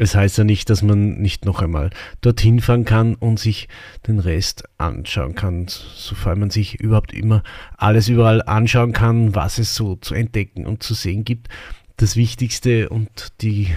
es 0.00 0.14
heißt 0.14 0.38
ja 0.38 0.44
nicht, 0.44 0.70
dass 0.70 0.82
man 0.82 1.18
nicht 1.18 1.44
noch 1.44 1.60
einmal 1.60 1.90
dorthin 2.20 2.60
fahren 2.60 2.84
kann 2.84 3.16
und 3.16 3.40
sich 3.40 3.68
den 4.06 4.20
Rest 4.20 4.62
anschauen 4.78 5.34
kann, 5.34 5.66
sofern 5.68 6.38
man 6.38 6.50
sich 6.50 6.78
überhaupt 6.78 7.12
immer 7.12 7.42
alles 7.76 8.08
überall 8.08 8.42
anschauen 8.42 8.92
kann, 8.92 9.34
was 9.34 9.58
es 9.58 9.74
so 9.74 9.96
zu 9.96 10.14
entdecken 10.14 10.66
und 10.66 10.84
zu 10.84 10.94
sehen 10.94 11.24
gibt. 11.24 11.48
Das 11.96 12.14
Wichtigste 12.14 12.88
und 12.90 13.32
die 13.40 13.74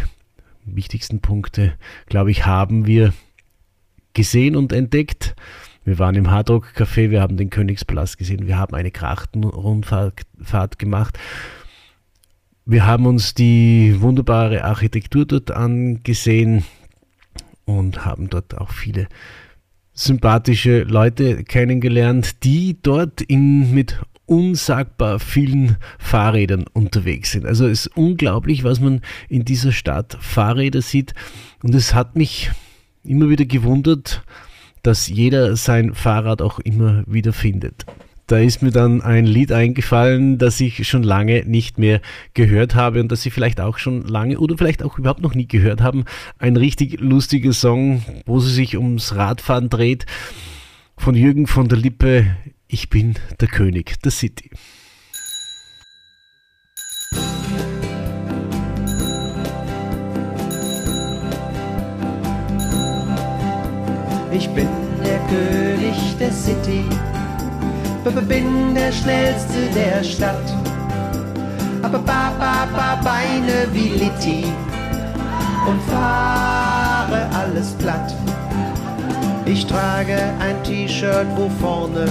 wichtigsten 0.64 1.22
Punkte, 1.22 1.74
glaube 2.06 2.30
ich, 2.30 2.46
haben 2.46 2.86
wir 2.86 3.14
gesehen 4.14 4.56
und 4.56 4.74
entdeckt. 4.74 5.36
Wir 5.84 5.98
waren 5.98 6.14
im 6.14 6.30
Hardrock 6.30 6.74
Café, 6.78 7.10
wir 7.10 7.22
haben 7.22 7.38
den 7.38 7.50
Königspalast 7.50 8.20
gesehen, 8.20 8.46
wir 8.46 8.60
haben 8.60 8.76
eine 8.76 8.92
Krachtenrundfahrt 8.92 10.22
Fahrt 10.40 10.78
gemacht. 10.78 11.18
Wir 12.66 12.86
haben 12.86 13.06
uns 13.08 13.34
die 13.34 13.96
wunderbare 14.00 14.64
Architektur 14.64 15.26
dort 15.26 15.52
angesehen 15.52 16.64
und 17.66 18.06
haben 18.06 18.30
dort 18.30 18.58
auch 18.58 18.72
viele 18.72 19.08
sympathische 19.94 20.84
Leute 20.84 21.44
kennengelernt, 21.44 22.44
die 22.44 22.78
dort 22.82 23.22
in, 23.22 23.74
mit 23.74 24.00
unsagbar 24.26 25.20
vielen 25.20 25.78
Fahrrädern 26.00 26.66
unterwegs 26.72 27.32
sind. 27.32 27.46
Also 27.46 27.68
es 27.68 27.88
ist 27.88 27.98
unglaublich, 27.98 28.64
was 28.64 28.80
man 28.80 29.02
in 29.28 29.44
dieser 29.44 29.72
Stadt 29.72 30.18
Fahrräder 30.22 30.82
sieht. 30.82 31.14
Und 31.64 31.76
es 31.76 31.94
hat 31.94 32.16
mich 32.16 32.52
immer 33.04 33.30
wieder 33.30 33.46
gewundert, 33.46 34.24
dass 34.84 35.08
jeder 35.08 35.56
sein 35.56 35.94
Fahrrad 35.94 36.42
auch 36.42 36.60
immer 36.60 37.04
wieder 37.08 37.34
findet. 37.34 37.86
Da 38.32 38.40
ist 38.40 38.62
mir 38.62 38.72
dann 38.72 39.02
ein 39.02 39.26
Lied 39.26 39.52
eingefallen, 39.52 40.38
das 40.38 40.62
ich 40.62 40.88
schon 40.88 41.04
lange 41.04 41.44
nicht 41.46 41.78
mehr 41.78 42.00
gehört 42.34 42.76
habe 42.76 43.02
und 43.02 43.12
das 43.12 43.24
Sie 43.24 43.30
vielleicht 43.30 43.60
auch 43.60 43.78
schon 43.78 44.08
lange 44.08 44.40
oder 44.40 44.58
vielleicht 44.58 44.84
auch 44.84 44.98
überhaupt 44.98 45.20
noch 45.22 45.36
nie 45.36 45.50
gehört 45.50 45.82
haben. 45.82 46.06
Ein 46.40 46.56
richtig 46.56 47.02
lustiger 47.02 47.52
Song, 47.52 48.06
wo 48.26 48.40
sie 48.40 48.54
sich 48.54 48.78
ums 48.78 49.18
Radfahren 49.18 49.68
dreht, 49.68 50.06
von 50.96 51.14
Jürgen 51.14 51.46
von 51.46 51.68
der 51.68 51.78
Lippe. 51.78 52.26
Ich 52.70 52.90
bin 52.90 53.16
der 53.42 53.50
König 53.50 54.02
der 54.02 54.12
City. 54.14 54.50
Ich 64.32 64.48
bin 64.52 64.70
der 65.04 65.20
König 65.28 66.18
der 66.18 66.32
City, 66.32 66.86
bin 68.10 68.74
der 68.74 68.92
schnellste 68.92 69.68
der 69.76 70.04
Stadt. 70.04 70.54
Aber 71.84 72.00
ba, 72.00 72.32
ba, 72.40 72.68
ba, 72.76 72.96
Beine 73.04 73.68
wie 73.74 73.90
Litti 73.90 74.46
und 75.68 75.82
fahre 75.84 77.28
alles 77.36 77.74
platt. 77.74 78.16
Ich 79.46 79.68
trage 79.68 80.18
ein 80.40 80.64
T-Shirt, 80.64 81.28
wo 81.36 81.50
vorne 81.60 82.06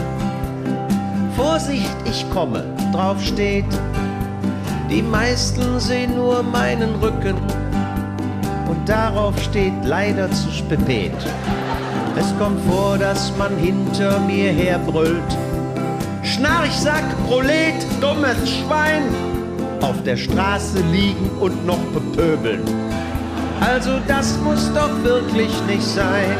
Vorsicht, 1.36 1.96
ich 2.04 2.28
komme 2.30 2.64
drauf 2.92 3.22
steht. 3.24 3.64
Die 4.90 5.02
meisten 5.02 5.80
sehen 5.80 6.14
nur 6.16 6.42
meinen 6.42 6.94
Rücken 6.96 7.36
und 8.68 8.88
darauf 8.88 9.40
steht 9.42 9.72
leider 9.84 10.30
zu 10.30 10.50
spät. 10.50 11.12
Es 12.18 12.36
kommt 12.38 12.60
vor, 12.68 12.98
dass 12.98 13.32
man 13.36 13.56
hinter 13.56 14.20
mir 14.20 14.52
herbrüllt. 14.52 15.49
Schnarchsack, 16.22 17.04
Prolet, 17.26 17.74
dummes 18.00 18.36
Schwein. 18.48 19.02
Auf 19.80 20.02
der 20.04 20.16
Straße 20.16 20.80
liegen 20.92 21.30
und 21.40 21.64
noch 21.66 21.82
bepöbeln. 21.94 22.62
Also 23.60 23.98
das 24.06 24.38
muss 24.38 24.70
doch 24.74 25.02
wirklich 25.02 25.52
nicht 25.66 25.82
sein. 25.82 26.36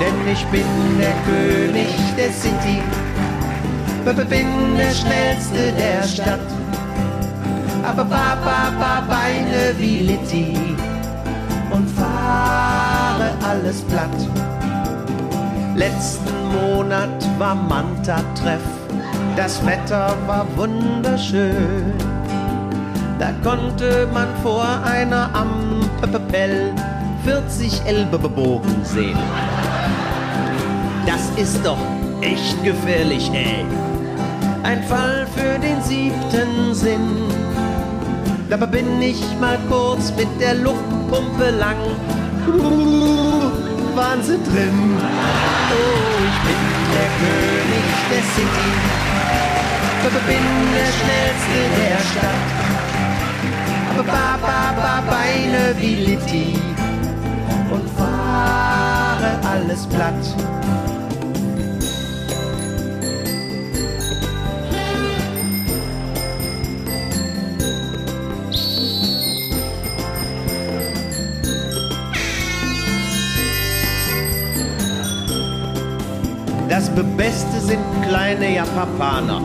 Denn 0.00 0.32
ich 0.32 0.44
bin 0.46 0.66
der 0.98 1.14
König 1.24 1.88
der 2.16 2.32
City. 2.32 2.82
Bin 4.04 4.76
der 4.76 4.90
schnellste 4.90 5.72
der 5.72 6.02
Stadt. 6.06 6.40
Aber 7.82 8.04
ba, 8.04 8.36
ba, 8.44 8.70
ba, 8.78 9.00
Beine 9.08 9.74
wie 9.78 9.98
Litti. 10.00 10.56
Und 11.70 11.88
fahre 11.90 13.30
alles 13.42 13.80
platt. 13.82 14.53
Letzten 15.76 16.32
Monat 16.52 17.26
war 17.38 17.54
Manta-Treff. 17.54 18.62
Das 19.36 19.64
Wetter 19.66 20.16
war 20.26 20.46
wunderschön. 20.56 21.92
Da 23.18 23.32
konnte 23.42 24.08
man 24.12 24.28
vor 24.42 24.64
einer 24.84 25.30
Ampel 25.34 26.72
40 27.24 27.82
Elbebogen 27.86 28.84
sehen. 28.84 29.18
Das 31.06 31.30
ist 31.36 31.64
doch 31.64 31.78
echt 32.20 32.62
gefährlich, 32.62 33.30
ey. 33.32 33.64
Ein 34.62 34.82
Fall 34.84 35.26
für 35.34 35.58
den 35.58 35.82
siebten 35.82 36.72
Sinn. 36.72 37.24
Dabei 38.48 38.66
bin 38.66 39.02
ich 39.02 39.20
mal 39.40 39.58
kurz 39.68 40.12
mit 40.16 40.28
der 40.40 40.54
Luftpumpe 40.54 41.50
lang. 41.58 41.76
Wahnsinn 43.96 44.42
drin. 44.44 44.98
Oh, 44.98 46.16
ich 46.28 46.38
bin 46.46 46.62
der 46.94 47.10
König 47.20 47.86
der 48.10 48.24
City. 48.34 48.72
Bin 50.26 50.46
der 50.74 50.90
schnellste 50.98 51.60
der 51.76 51.98
Stadt. 51.98 52.46
Aber 53.90 54.04
ba, 54.04 54.38
ba, 54.40 54.72
ba, 54.76 55.02
Beine 55.10 55.74
wie 55.78 55.96
Litti. 56.06 56.58
Und 57.70 57.90
fahre 57.90 59.38
alles 59.46 59.86
platt. 59.86 60.83
Das 76.74 76.90
Beste 77.16 77.60
sind 77.60 77.78
kleine 78.02 78.52
Japaner. 78.52 79.40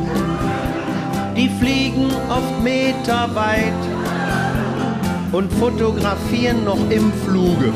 Die 1.38 1.48
fliegen 1.48 2.10
oft 2.28 2.64
meterweit 2.64 3.82
und 5.32 5.54
fotografieren 5.54 6.66
noch 6.66 6.90
im 6.90 7.14
Fluge. 7.24 7.72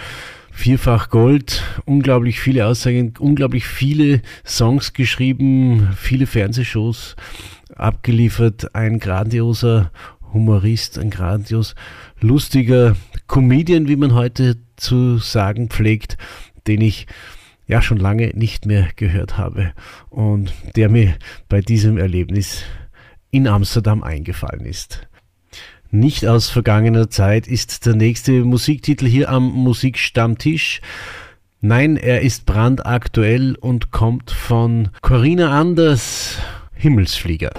Vierfach 0.57 1.11
Gold, 1.11 1.63
unglaublich 1.85 2.39
viele 2.39 2.65
Aussagen, 2.65 3.13
unglaublich 3.19 3.67
viele 3.67 4.23
Songs 4.43 4.91
geschrieben, 4.91 5.89
viele 5.95 6.25
Fernsehshows 6.25 7.15
abgeliefert, 7.75 8.73
ein 8.73 8.97
grandioser 8.97 9.91
Humorist, 10.33 10.97
ein 10.97 11.11
grandios 11.11 11.75
lustiger 12.19 12.95
Comedian, 13.27 13.87
wie 13.87 13.95
man 13.95 14.15
heute 14.15 14.57
zu 14.77 15.19
sagen 15.19 15.69
pflegt, 15.69 16.17
den 16.65 16.81
ich 16.81 17.05
ja 17.67 17.83
schon 17.83 17.97
lange 17.97 18.31
nicht 18.33 18.65
mehr 18.65 18.89
gehört 18.95 19.37
habe 19.37 19.73
und 20.09 20.51
der 20.75 20.89
mir 20.89 21.17
bei 21.49 21.61
diesem 21.61 21.99
Erlebnis 21.99 22.63
in 23.29 23.47
Amsterdam 23.47 24.01
eingefallen 24.01 24.65
ist. 24.65 25.07
Nicht 25.89 26.25
aus 26.27 26.49
vergangener 26.49 27.09
Zeit 27.09 27.47
ist 27.47 27.85
der 27.85 27.95
nächste 27.95 28.43
Musiktitel 28.43 29.07
hier 29.07 29.29
am 29.29 29.43
Musikstammtisch. 29.43 30.81
Nein, 31.61 31.95
er 31.95 32.21
ist 32.21 32.45
brandaktuell 32.45 33.55
und 33.55 33.91
kommt 33.91 34.31
von 34.31 34.89
Corinna 35.01 35.57
Anders, 35.57 36.39
Himmelsflieger. 36.73 37.51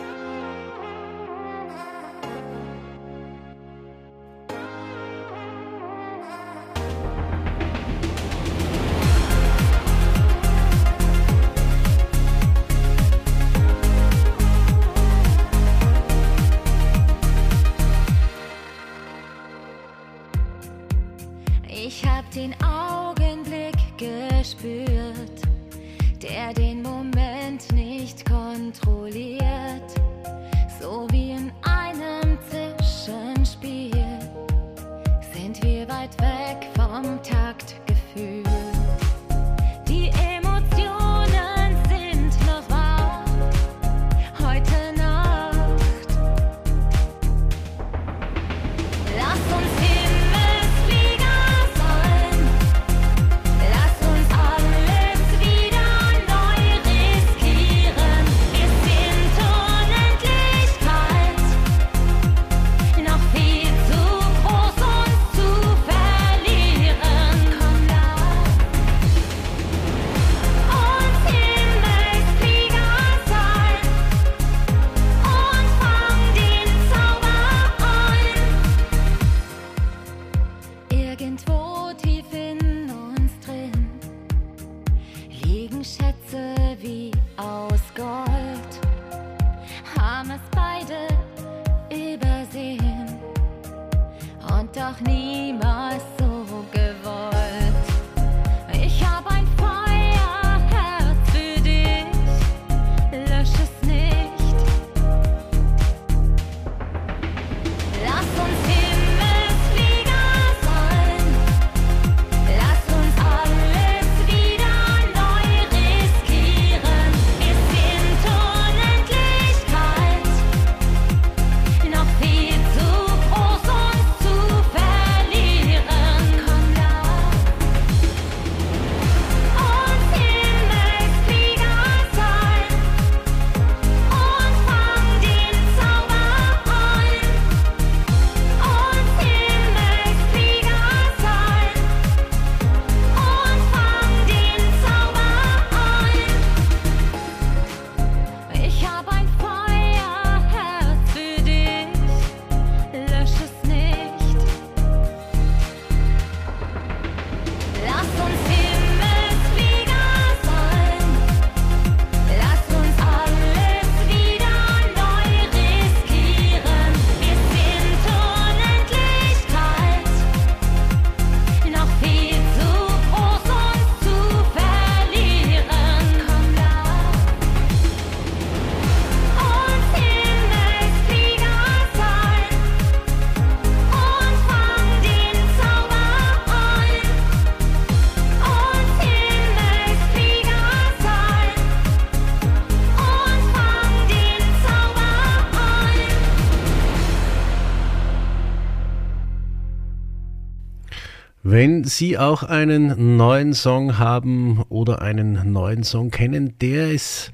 Sie 201.88 202.18
auch 202.18 202.42
einen 202.42 203.16
neuen 203.16 203.54
Song 203.54 203.98
haben 203.98 204.62
oder 204.68 205.00
einen 205.02 205.52
neuen 205.52 205.82
Song 205.82 206.10
kennen, 206.10 206.54
der 206.60 206.92
es 206.92 207.32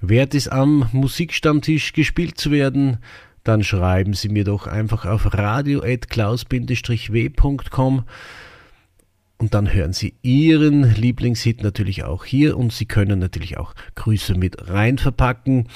wert 0.00 0.34
ist, 0.34 0.48
am 0.48 0.88
Musikstammtisch 0.92 1.92
gespielt 1.92 2.38
zu 2.38 2.50
werden, 2.50 2.98
dann 3.42 3.64
schreiben 3.64 4.14
Sie 4.14 4.28
mir 4.28 4.44
doch 4.44 4.66
einfach 4.66 5.04
auf 5.04 5.34
radio.klaus-w.com 5.34 8.04
und 9.36 9.54
dann 9.54 9.72
hören 9.72 9.92
Sie 9.92 10.14
Ihren 10.22 10.94
Lieblingshit 10.94 11.62
natürlich 11.62 12.04
auch 12.04 12.24
hier 12.24 12.56
und 12.56 12.72
Sie 12.72 12.86
können 12.86 13.18
natürlich 13.18 13.58
auch 13.58 13.74
Grüße 13.94 14.34
mit 14.34 14.68
rein 14.68 14.98
verpacken. 14.98 15.68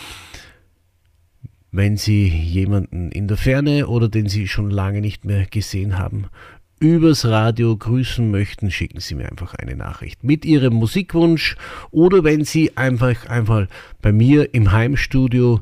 Wenn 1.70 1.98
Sie 1.98 2.28
jemanden 2.28 3.10
in 3.10 3.28
der 3.28 3.36
Ferne 3.36 3.88
oder 3.88 4.08
den 4.08 4.26
Sie 4.28 4.48
schon 4.48 4.70
lange 4.70 5.02
nicht 5.02 5.26
mehr 5.26 5.44
gesehen 5.44 5.98
haben, 5.98 6.28
übers 6.80 7.24
Radio 7.24 7.76
grüßen 7.76 8.30
möchten, 8.30 8.70
schicken 8.70 9.00
Sie 9.00 9.14
mir 9.14 9.30
einfach 9.30 9.54
eine 9.54 9.76
Nachricht 9.76 10.24
mit 10.24 10.44
Ihrem 10.44 10.74
Musikwunsch 10.74 11.56
oder 11.90 12.24
wenn 12.24 12.44
Sie 12.44 12.76
einfach 12.76 13.26
einfach 13.26 13.66
bei 14.02 14.12
mir 14.12 14.54
im 14.54 14.72
Heimstudio 14.72 15.60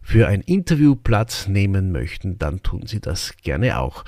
für 0.00 0.28
ein 0.28 0.42
Interview 0.42 0.94
Platz 0.94 1.48
nehmen 1.48 1.92
möchten, 1.92 2.38
dann 2.38 2.62
tun 2.62 2.86
Sie 2.86 3.00
das 3.00 3.36
gerne 3.42 3.78
auch. 3.78 4.04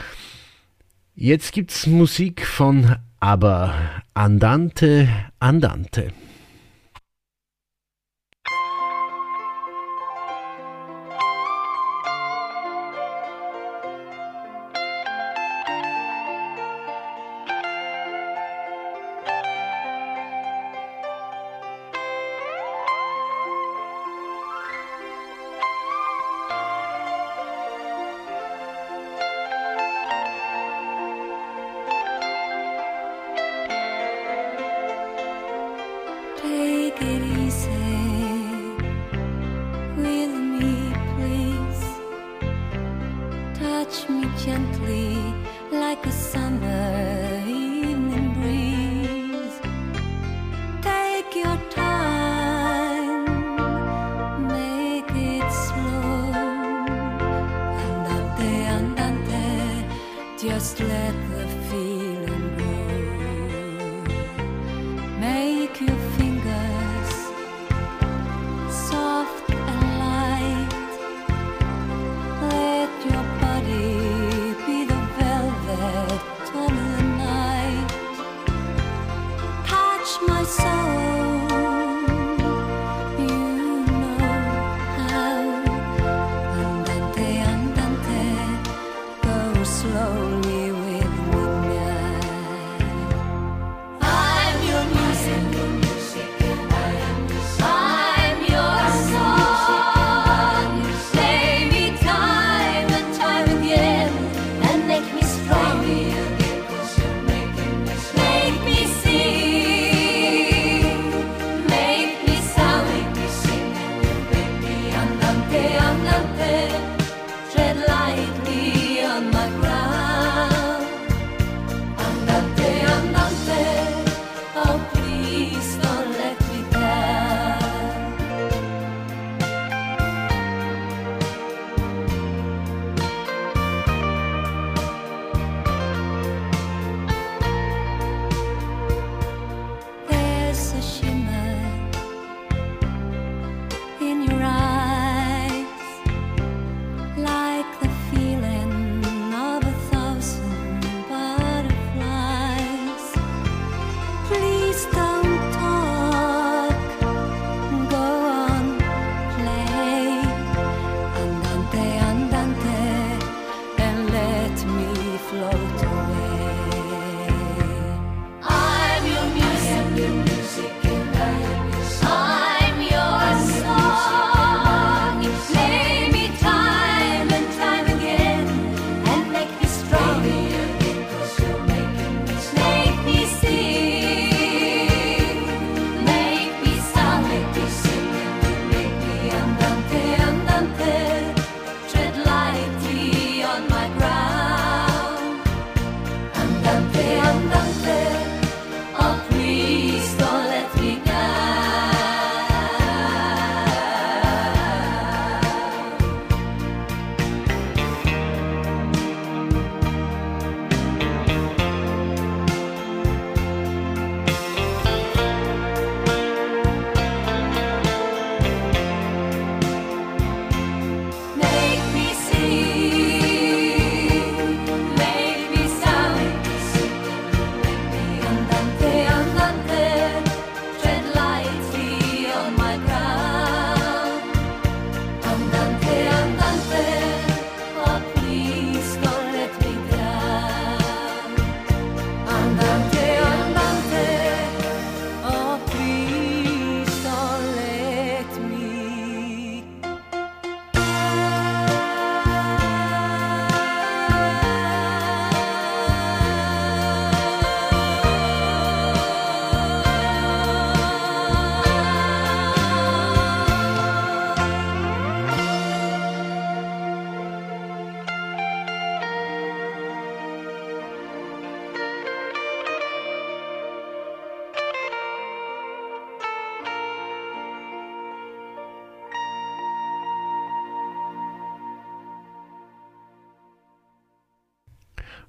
Jetzt 1.14 1.52
gibt's 1.52 1.86
Musik 1.86 2.46
von 2.46 2.96
Aber 3.18 3.74
Andante 4.14 5.08
Andante. 5.38 6.12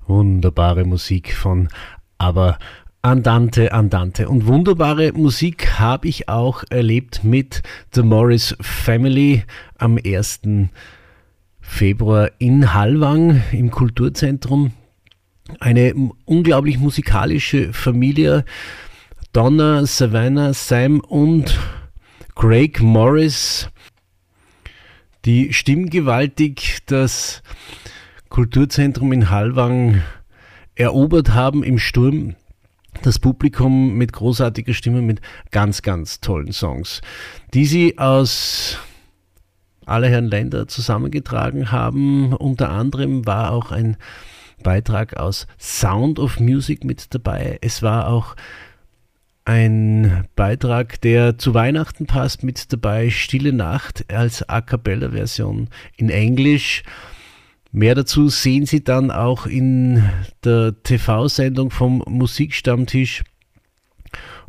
Wunderbare 0.07 0.85
Musik 0.85 1.33
von 1.33 1.67
aber 2.17 2.57
Andante, 3.01 3.73
Andante. 3.73 4.27
Und 4.27 4.47
wunderbare 4.47 5.11
Musik 5.13 5.79
habe 5.79 6.07
ich 6.07 6.29
auch 6.29 6.63
erlebt 6.69 7.23
mit 7.23 7.61
The 7.93 8.03
Morris 8.03 8.55
Family 8.59 9.43
am 9.77 9.99
1. 10.03 10.41
Februar 11.61 12.31
in 12.39 12.73
Hallwang 12.73 13.43
im 13.51 13.69
Kulturzentrum. 13.69 14.71
Eine 15.59 15.93
unglaublich 16.25 16.79
musikalische 16.79 17.73
Familie. 17.73 18.45
Donna, 19.33 19.85
Savannah, 19.85 20.53
Sam 20.53 20.99
und 21.01 21.59
Craig 22.35 22.81
Morris. 22.81 23.69
Die 25.25 25.53
stimmgewaltig 25.53 26.79
das 26.85 27.43
Kulturzentrum 28.29 29.11
in 29.13 29.29
Hallwang 29.29 30.01
erobert 30.75 31.33
haben 31.33 31.63
im 31.63 31.79
Sturm. 31.79 32.35
Das 33.03 33.19
Publikum 33.19 33.95
mit 33.95 34.13
großartiger 34.13 34.73
Stimme, 34.73 35.01
mit 35.01 35.21
ganz, 35.51 35.81
ganz 35.81 36.19
tollen 36.19 36.51
Songs, 36.51 37.01
die 37.53 37.65
sie 37.65 37.97
aus 37.99 38.79
aller 39.85 40.09
Herren 40.09 40.27
Länder 40.27 40.67
zusammengetragen 40.67 41.71
haben. 41.71 42.33
Unter 42.33 42.69
anderem 42.69 43.25
war 43.25 43.51
auch 43.51 43.71
ein 43.71 43.97
Beitrag 44.63 45.17
aus 45.17 45.47
Sound 45.59 46.19
of 46.19 46.39
Music 46.39 46.83
mit 46.83 47.13
dabei. 47.13 47.59
Es 47.61 47.83
war 47.83 48.07
auch 48.07 48.35
ein 49.45 50.25
Beitrag, 50.35 50.99
der 51.01 51.37
zu 51.37 51.53
Weihnachten 51.53 52.05
passt, 52.05 52.43
mit 52.43 52.73
dabei. 52.73 53.09
Stille 53.09 53.53
Nacht 53.53 54.11
als 54.11 54.47
A 54.49 54.59
cappella 54.61 55.11
Version 55.11 55.69
in 55.95 56.09
Englisch. 56.09 56.83
Mehr 57.77 57.93
dazu 57.93 58.27
sehen 58.27 58.65
Sie 58.65 58.83
dann 58.83 59.11
auch 59.11 59.45
in 59.45 60.01
der 60.43 60.81
TV-Sendung 60.81 61.69
vom 61.69 62.03
Musikstammtisch. 62.07 63.23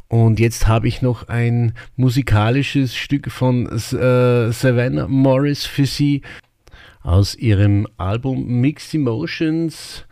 Und 0.09 0.41
jetzt 0.41 0.67
habe 0.67 0.89
ich 0.89 1.03
noch 1.03 1.29
ein 1.29 1.75
musikalisches 1.97 2.97
Stück 2.97 3.31
von 3.31 3.67
äh, 3.67 4.51
Savannah 4.51 5.09
Morris 5.09 5.67
für 5.67 5.85
Sie 5.85 6.23
aus 7.03 7.35
ihrem 7.35 7.87
Album 7.99 8.47
Mixed 8.63 8.95
Emotions. 8.95 10.07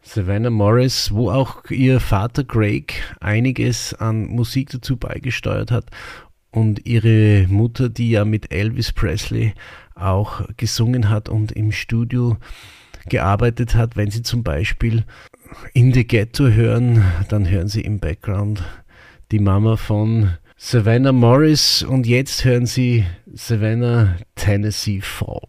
Savannah 0.00 0.48
Morris, 0.48 1.12
wo 1.12 1.30
auch 1.30 1.68
ihr 1.68 2.00
Vater 2.00 2.44
Craig 2.44 2.94
einiges 3.20 3.92
an 3.92 4.24
Musik 4.24 4.70
dazu 4.70 4.96
beigesteuert 4.96 5.70
hat 5.70 5.84
und 6.50 6.86
ihre 6.86 7.46
Mutter, 7.48 7.90
die 7.90 8.12
ja 8.12 8.24
mit 8.24 8.50
Elvis 8.50 8.90
Presley 8.90 9.52
auch 9.96 10.42
gesungen 10.56 11.08
hat 11.08 11.28
und 11.28 11.52
im 11.52 11.72
Studio 11.72 12.36
gearbeitet 13.08 13.74
hat. 13.74 13.96
Wenn 13.96 14.10
Sie 14.10 14.22
zum 14.22 14.42
Beispiel 14.42 15.04
In 15.72 15.92
the 15.92 16.06
Ghetto 16.06 16.48
hören, 16.48 17.04
dann 17.28 17.48
hören 17.48 17.68
Sie 17.68 17.80
im 17.80 17.98
Background 17.98 18.62
die 19.32 19.40
Mama 19.40 19.76
von 19.76 20.30
Savannah 20.56 21.12
Morris 21.12 21.82
und 21.82 22.06
jetzt 22.06 22.44
hören 22.44 22.66
Sie 22.66 23.04
Savannah 23.34 24.16
Tennessee 24.34 25.00
Fall. 25.00 25.48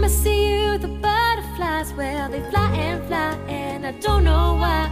Time 0.00 0.10
I 0.10 0.12
see 0.12 0.54
you, 0.54 0.78
the 0.78 0.88
butterflies, 0.88 1.92
well, 1.92 2.30
they 2.30 2.40
fly 2.50 2.74
and 2.74 3.06
fly, 3.06 3.34
and 3.48 3.86
I 3.86 3.92
don't 3.92 4.24
know 4.24 4.54
why. 4.54 4.88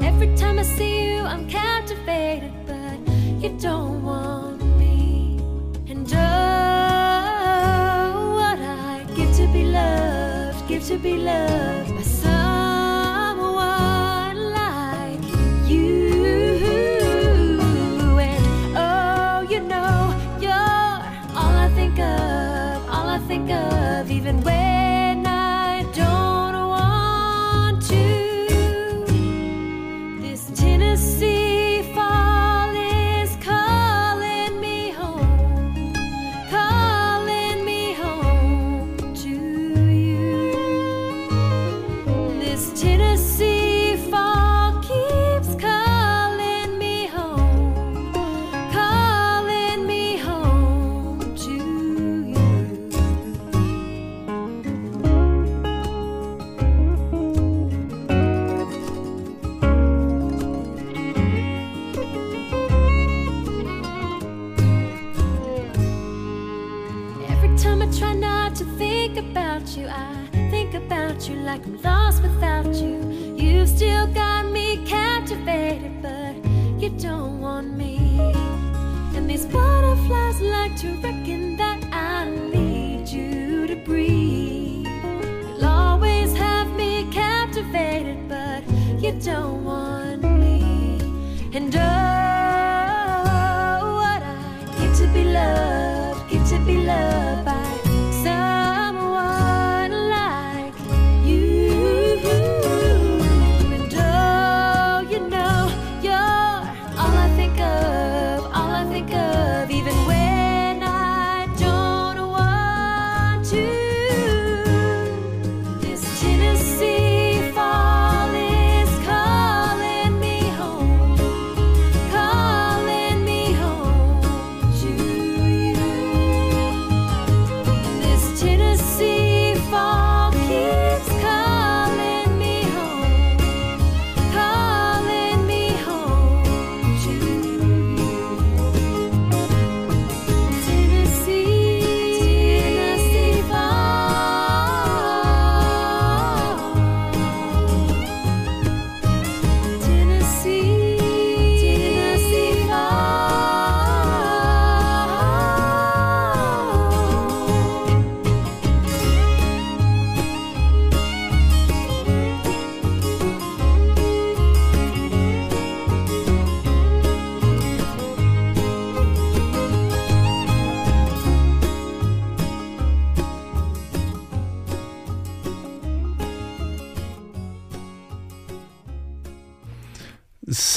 Every 0.00 0.34
time 0.34 0.58
I 0.58 0.62
see 0.62 1.08
you, 1.08 1.20
I'm 1.20 1.46
captivated, 1.46 2.52
but 2.66 2.98
you 3.42 3.50
don't 3.58 4.02
want 4.02 4.62
me. 4.78 5.36
And 5.90 6.10
oh, 6.10 6.16
what 8.38 8.58
I 8.58 9.04
give 9.14 9.30
to 9.36 9.46
be 9.52 9.64
loved, 9.64 10.66
give 10.68 10.84
to 10.86 10.96
be 10.96 11.18
loved 11.18 11.99
lost 71.84 72.22
without 72.22 72.66
you. 72.74 73.34
You've 73.36 73.68
still 73.68 74.06
got 74.08 74.46
me 74.50 74.84
captivated, 74.86 76.02
but 76.02 76.34
you 76.80 76.90
don't 76.98 77.40
want 77.40 77.76
me. 77.76 78.18
And 79.14 79.28
these 79.28 79.46
butterflies 79.46 80.40
like 80.40 80.76
to 80.80 80.88
reckon 81.02 81.56
that 81.56 81.69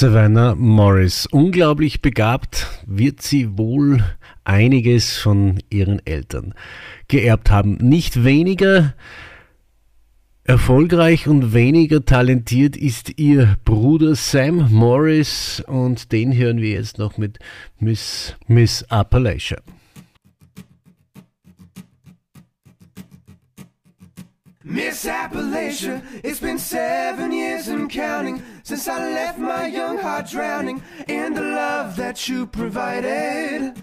Savannah 0.04 0.54
Morris. 0.54 1.24
Unglaublich 1.24 2.02
begabt 2.02 2.66
wird 2.84 3.22
sie 3.22 3.56
wohl 3.56 4.04
einiges 4.44 5.16
von 5.16 5.60
ihren 5.70 6.04
Eltern 6.04 6.52
geerbt 7.08 7.50
haben. 7.50 7.78
Nicht 7.78 8.22
weniger 8.22 8.92
erfolgreich 10.42 11.26
und 11.26 11.54
weniger 11.54 12.04
talentiert 12.04 12.76
ist 12.76 13.18
ihr 13.18 13.56
Bruder 13.64 14.14
Sam 14.14 14.70
Morris 14.70 15.64
und 15.66 16.12
den 16.12 16.36
hören 16.36 16.60
wir 16.60 16.72
jetzt 16.72 16.98
noch 16.98 17.16
mit 17.16 17.38
Miss, 17.78 18.36
Miss 18.46 18.82
Appalachia. 18.90 19.62
Miss 24.66 25.04
Appalachia, 25.04 26.02
it's 26.24 26.40
been 26.40 26.58
seven 26.58 27.32
years 27.32 27.68
and 27.68 27.90
counting 27.90 28.42
since 28.62 28.88
I 28.88 28.98
left 29.12 29.38
my 29.38 29.66
young 29.66 29.98
heart 29.98 30.30
drowning 30.30 30.82
in 31.06 31.34
the 31.34 31.42
love 31.42 31.96
that 31.96 32.26
you 32.30 32.46
provided. 32.46 33.74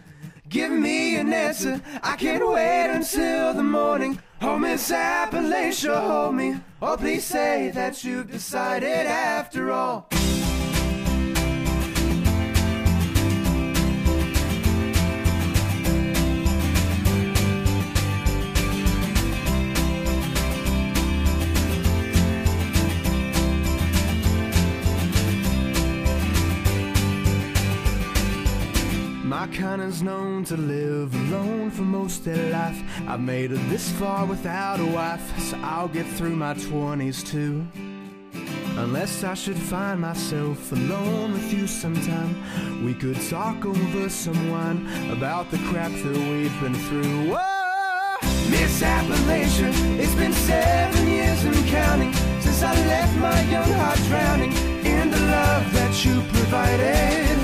Give 0.50 0.72
me 0.72 1.18
an 1.18 1.32
answer, 1.32 1.80
I 2.02 2.16
can't 2.16 2.48
wait 2.50 2.90
until 2.96 3.54
the 3.54 3.62
morning. 3.64 4.20
Oh, 4.42 4.58
Miss 4.58 4.90
Appalachia, 4.90 6.02
hold 6.02 6.34
me. 6.34 6.60
Oh, 6.82 6.98
please 6.98 7.26
say 7.26 7.70
that 7.76 8.04
you've 8.04 8.32
decided 8.32 9.06
after 9.06 9.72
all. 9.72 10.10
Kind 29.54 29.82
is 29.82 30.02
known 30.02 30.44
to 30.46 30.56
live 30.56 31.14
alone 31.14 31.72
for 31.72 31.82
most 31.82 32.20
of 32.20 32.36
their 32.36 32.52
life. 32.52 32.82
I've 33.08 33.20
made 33.20 33.52
it 33.52 33.70
this 33.70 33.92
far 33.92 34.26
without 34.26 34.80
a 34.80 34.86
wife, 34.86 35.40
so 35.40 35.58
I'll 35.62 35.88
get 35.88 36.06
through 36.06 36.36
my 36.36 36.54
20s 36.54 37.26
too. 37.26 37.68
Unless 38.78 39.24
I 39.24 39.34
should 39.34 39.58
find 39.58 40.00
myself 40.00 40.72
alone 40.72 41.34
with 41.34 41.54
you 41.54 41.68
sometime, 41.68 42.86
we 42.86 42.94
could 42.94 43.20
talk 43.30 43.66
over 43.66 44.10
some 44.10 44.50
wine 44.50 44.88
about 45.12 45.52
the 45.52 45.58
crap 45.70 45.92
that 45.92 46.18
we've 46.30 46.62
been 46.62 46.76
through. 46.88 47.32
Whoa! 47.32 48.20
Miss 48.50 48.82
Appalachia, 48.82 49.72
it's 50.00 50.16
been 50.16 50.34
seven 50.34 51.08
years 51.08 51.44
and 51.44 51.56
counting 51.68 52.14
since 52.40 52.64
I 52.64 52.74
left 52.86 53.18
my 53.18 53.42
young 53.52 53.72
heart 53.74 54.00
drowning 54.08 54.54
in 54.86 55.12
the 55.12 55.20
love 55.20 55.74
that 55.74 56.06
you 56.06 56.22
provided. 56.34 57.41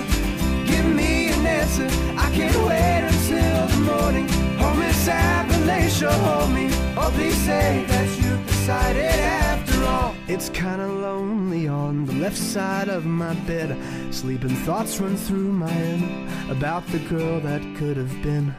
I 1.68 2.32
can't 2.34 2.56
wait 2.66 3.04
until 3.12 3.68
the 3.68 3.78
morning. 3.92 4.26
Oh, 4.58 4.74
Miss 4.80 5.06
Appalachia, 5.06 6.10
hold 6.24 6.54
me. 6.54 6.70
Oh, 6.96 7.12
please 7.14 7.36
say 7.36 7.84
that 7.90 8.08
you've 8.18 8.48
decided 8.48 9.04
after 9.04 9.84
all. 9.84 10.16
It's 10.30 10.50
kinda 10.50 10.88
lonely 10.88 11.68
on 11.68 12.06
the 12.06 12.14
left 12.14 12.38
side 12.38 12.88
of 12.88 13.06
my 13.06 13.34
bed. 13.46 13.78
Sleeping 14.12 14.56
thoughts 14.66 15.02
run 15.02 15.18
through 15.18 15.52
my 15.52 15.70
head 15.70 16.02
about 16.50 16.88
the 16.88 17.00
girl 17.00 17.42
that 17.42 17.62
could 17.76 17.98
have 17.98 18.16
been. 18.24 18.56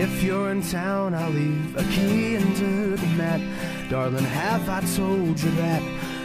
If 0.00 0.22
you're 0.24 0.50
in 0.50 0.62
town, 0.62 1.14
I'll 1.14 1.30
leave 1.30 1.76
a 1.76 1.84
key 1.94 2.38
under 2.38 2.96
the 2.96 3.06
mat. 3.16 3.40
Darling, 3.88 4.24
have 4.24 4.68
I 4.68 4.80
told 4.96 5.40
you 5.40 5.50
that 5.52 5.82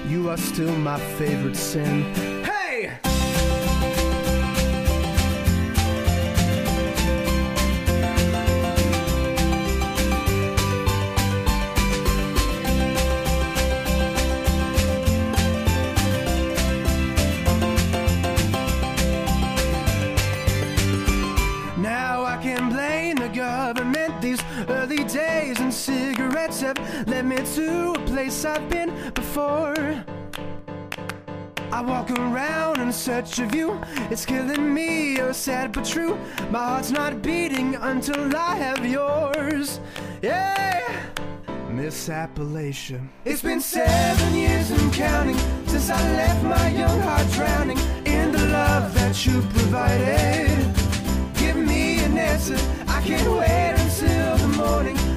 you 0.08 0.30
are 0.32 0.38
still 0.38 0.76
my 0.78 1.00
favorite 1.20 1.56
sin? 1.56 2.43
Place 28.44 28.58
I've 28.58 28.70
been 28.70 29.12
before. 29.14 29.76
I 31.72 31.82
walk 31.82 32.12
around 32.12 32.80
in 32.80 32.92
search 32.92 33.40
of 33.40 33.56
you. 33.56 33.80
It's 34.12 34.26
killing 34.26 34.74
me, 34.74 35.16
you're 35.18 35.34
sad 35.34 35.72
but 35.72 35.86
true. 35.86 36.18
My 36.52 36.60
heart's 36.60 36.92
not 36.92 37.22
beating 37.22 37.76
until 37.76 38.36
I 38.36 38.56
have 38.56 38.86
yours. 38.86 39.80
Yeah! 40.22 40.82
Miss 41.72 42.10
Appalachia. 42.10 43.02
It's 43.26 43.42
been 43.42 43.60
seven 43.60 44.36
years 44.36 44.70
and 44.70 44.94
counting 44.94 45.38
since 45.68 45.90
I 45.90 46.02
left 46.14 46.44
my 46.44 46.68
young 46.70 47.00
heart 47.02 47.28
drowning 47.32 47.80
in 48.06 48.32
the 48.32 48.46
love 48.48 48.94
that 48.94 49.26
you 49.26 49.42
provided. 49.58 50.60
Give 51.40 51.58
me 51.58 52.04
an 52.04 52.18
answer, 52.18 52.60
I 52.88 53.02
can't 53.02 53.32
wait 53.40 53.74
until 53.78 54.38
the 54.38 54.58
morning. 54.58 55.13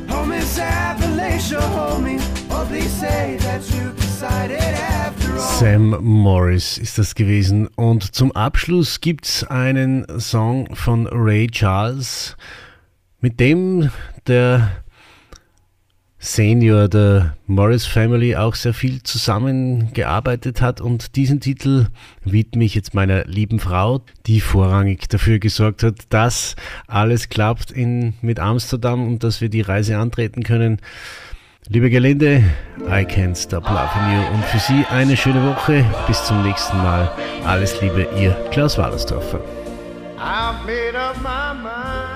Sam 5.58 5.96
Morris 6.02 6.78
ist 6.78 6.98
das 6.98 7.14
gewesen. 7.14 7.68
Und 7.76 8.14
zum 8.14 8.32
Abschluss 8.32 9.00
gibt's 9.00 9.44
einen 9.44 10.04
Song 10.18 10.74
von 10.74 11.06
Ray 11.06 11.46
Charles, 11.46 12.36
mit 13.20 13.40
dem 13.40 13.90
der 14.26 14.82
Senior 16.26 16.88
der 16.88 17.36
Morris 17.46 17.86
Family 17.86 18.34
auch 18.34 18.56
sehr 18.56 18.74
viel 18.74 19.00
zusammengearbeitet 19.04 20.60
hat 20.60 20.80
und 20.80 21.14
diesen 21.14 21.38
Titel 21.38 21.86
widme 22.24 22.64
ich 22.64 22.74
jetzt 22.74 22.94
meiner 22.94 23.24
lieben 23.26 23.60
Frau, 23.60 24.00
die 24.26 24.40
vorrangig 24.40 25.08
dafür 25.08 25.38
gesorgt 25.38 25.84
hat, 25.84 25.94
dass 26.08 26.56
alles 26.88 27.28
klappt 27.28 27.70
in, 27.70 28.14
mit 28.22 28.40
Amsterdam 28.40 29.06
und 29.06 29.22
dass 29.22 29.40
wir 29.40 29.48
die 29.48 29.60
Reise 29.60 29.98
antreten 29.98 30.42
können. 30.42 30.80
Liebe 31.68 31.90
Gelände, 31.90 32.42
I 32.88 33.04
can't 33.04 33.40
stop 33.40 33.62
loving 33.68 34.12
you 34.12 34.34
und 34.34 34.44
für 34.46 34.58
Sie 34.58 34.84
eine 34.90 35.16
schöne 35.16 35.46
Woche. 35.46 35.84
Bis 36.08 36.24
zum 36.24 36.42
nächsten 36.42 36.76
Mal. 36.78 37.08
Alles 37.44 37.80
Liebe, 37.80 38.08
Ihr 38.18 38.32
Klaus 38.50 38.76
Wallersdorfer. 38.76 39.40
I've 40.18 40.66
made 40.66 40.96
up 40.96 41.16
my 41.22 41.54
mind 41.54 42.15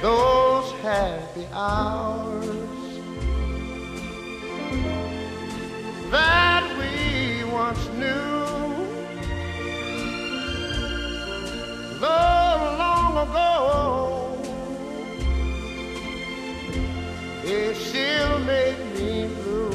Those 0.00 0.70
happy 0.80 1.46
hours 1.52 2.46
that 6.12 6.62
we 6.78 7.42
once 7.50 7.84
knew. 7.98 8.38
Though 11.98 12.76
long 12.78 13.28
ago 13.28 14.38
it 17.42 17.74
still 17.74 18.38
made 18.38 18.78
me 18.94 19.26
blue. 19.42 19.70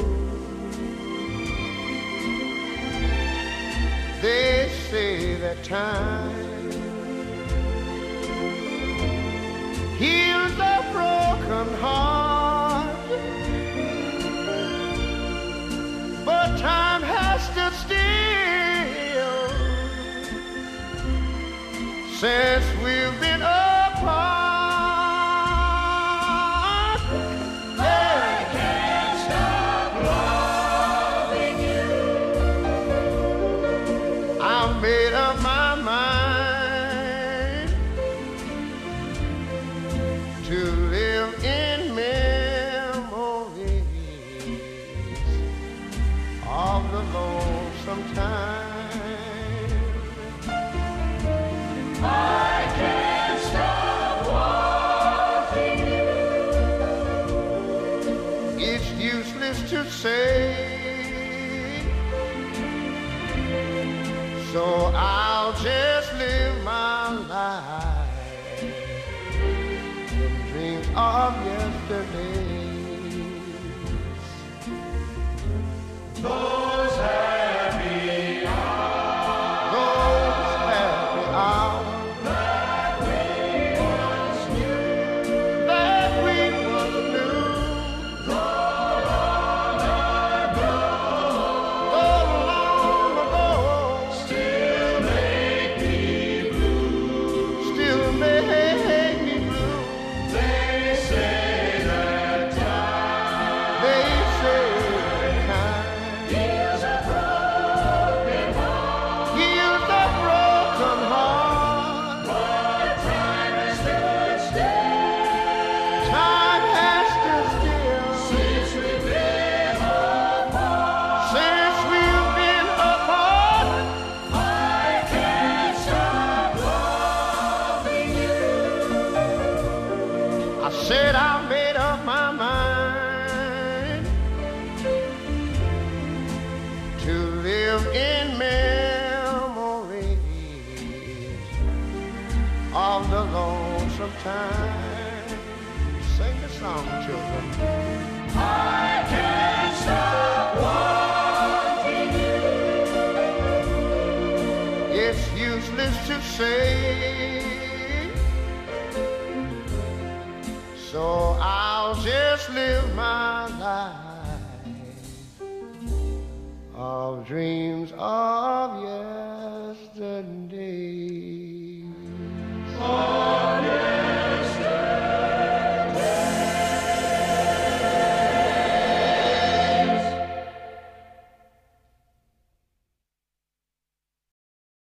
They 4.22 4.70
say 4.88 5.34
that 5.34 5.62
time 5.64 6.33
heals 10.04 10.52
a 10.74 10.76
broken 10.92 11.68
heart, 11.84 13.08
but 16.26 16.48
time 16.58 17.02
has 17.02 17.38
stood 17.50 17.74
still 17.84 18.04
since 22.20 22.73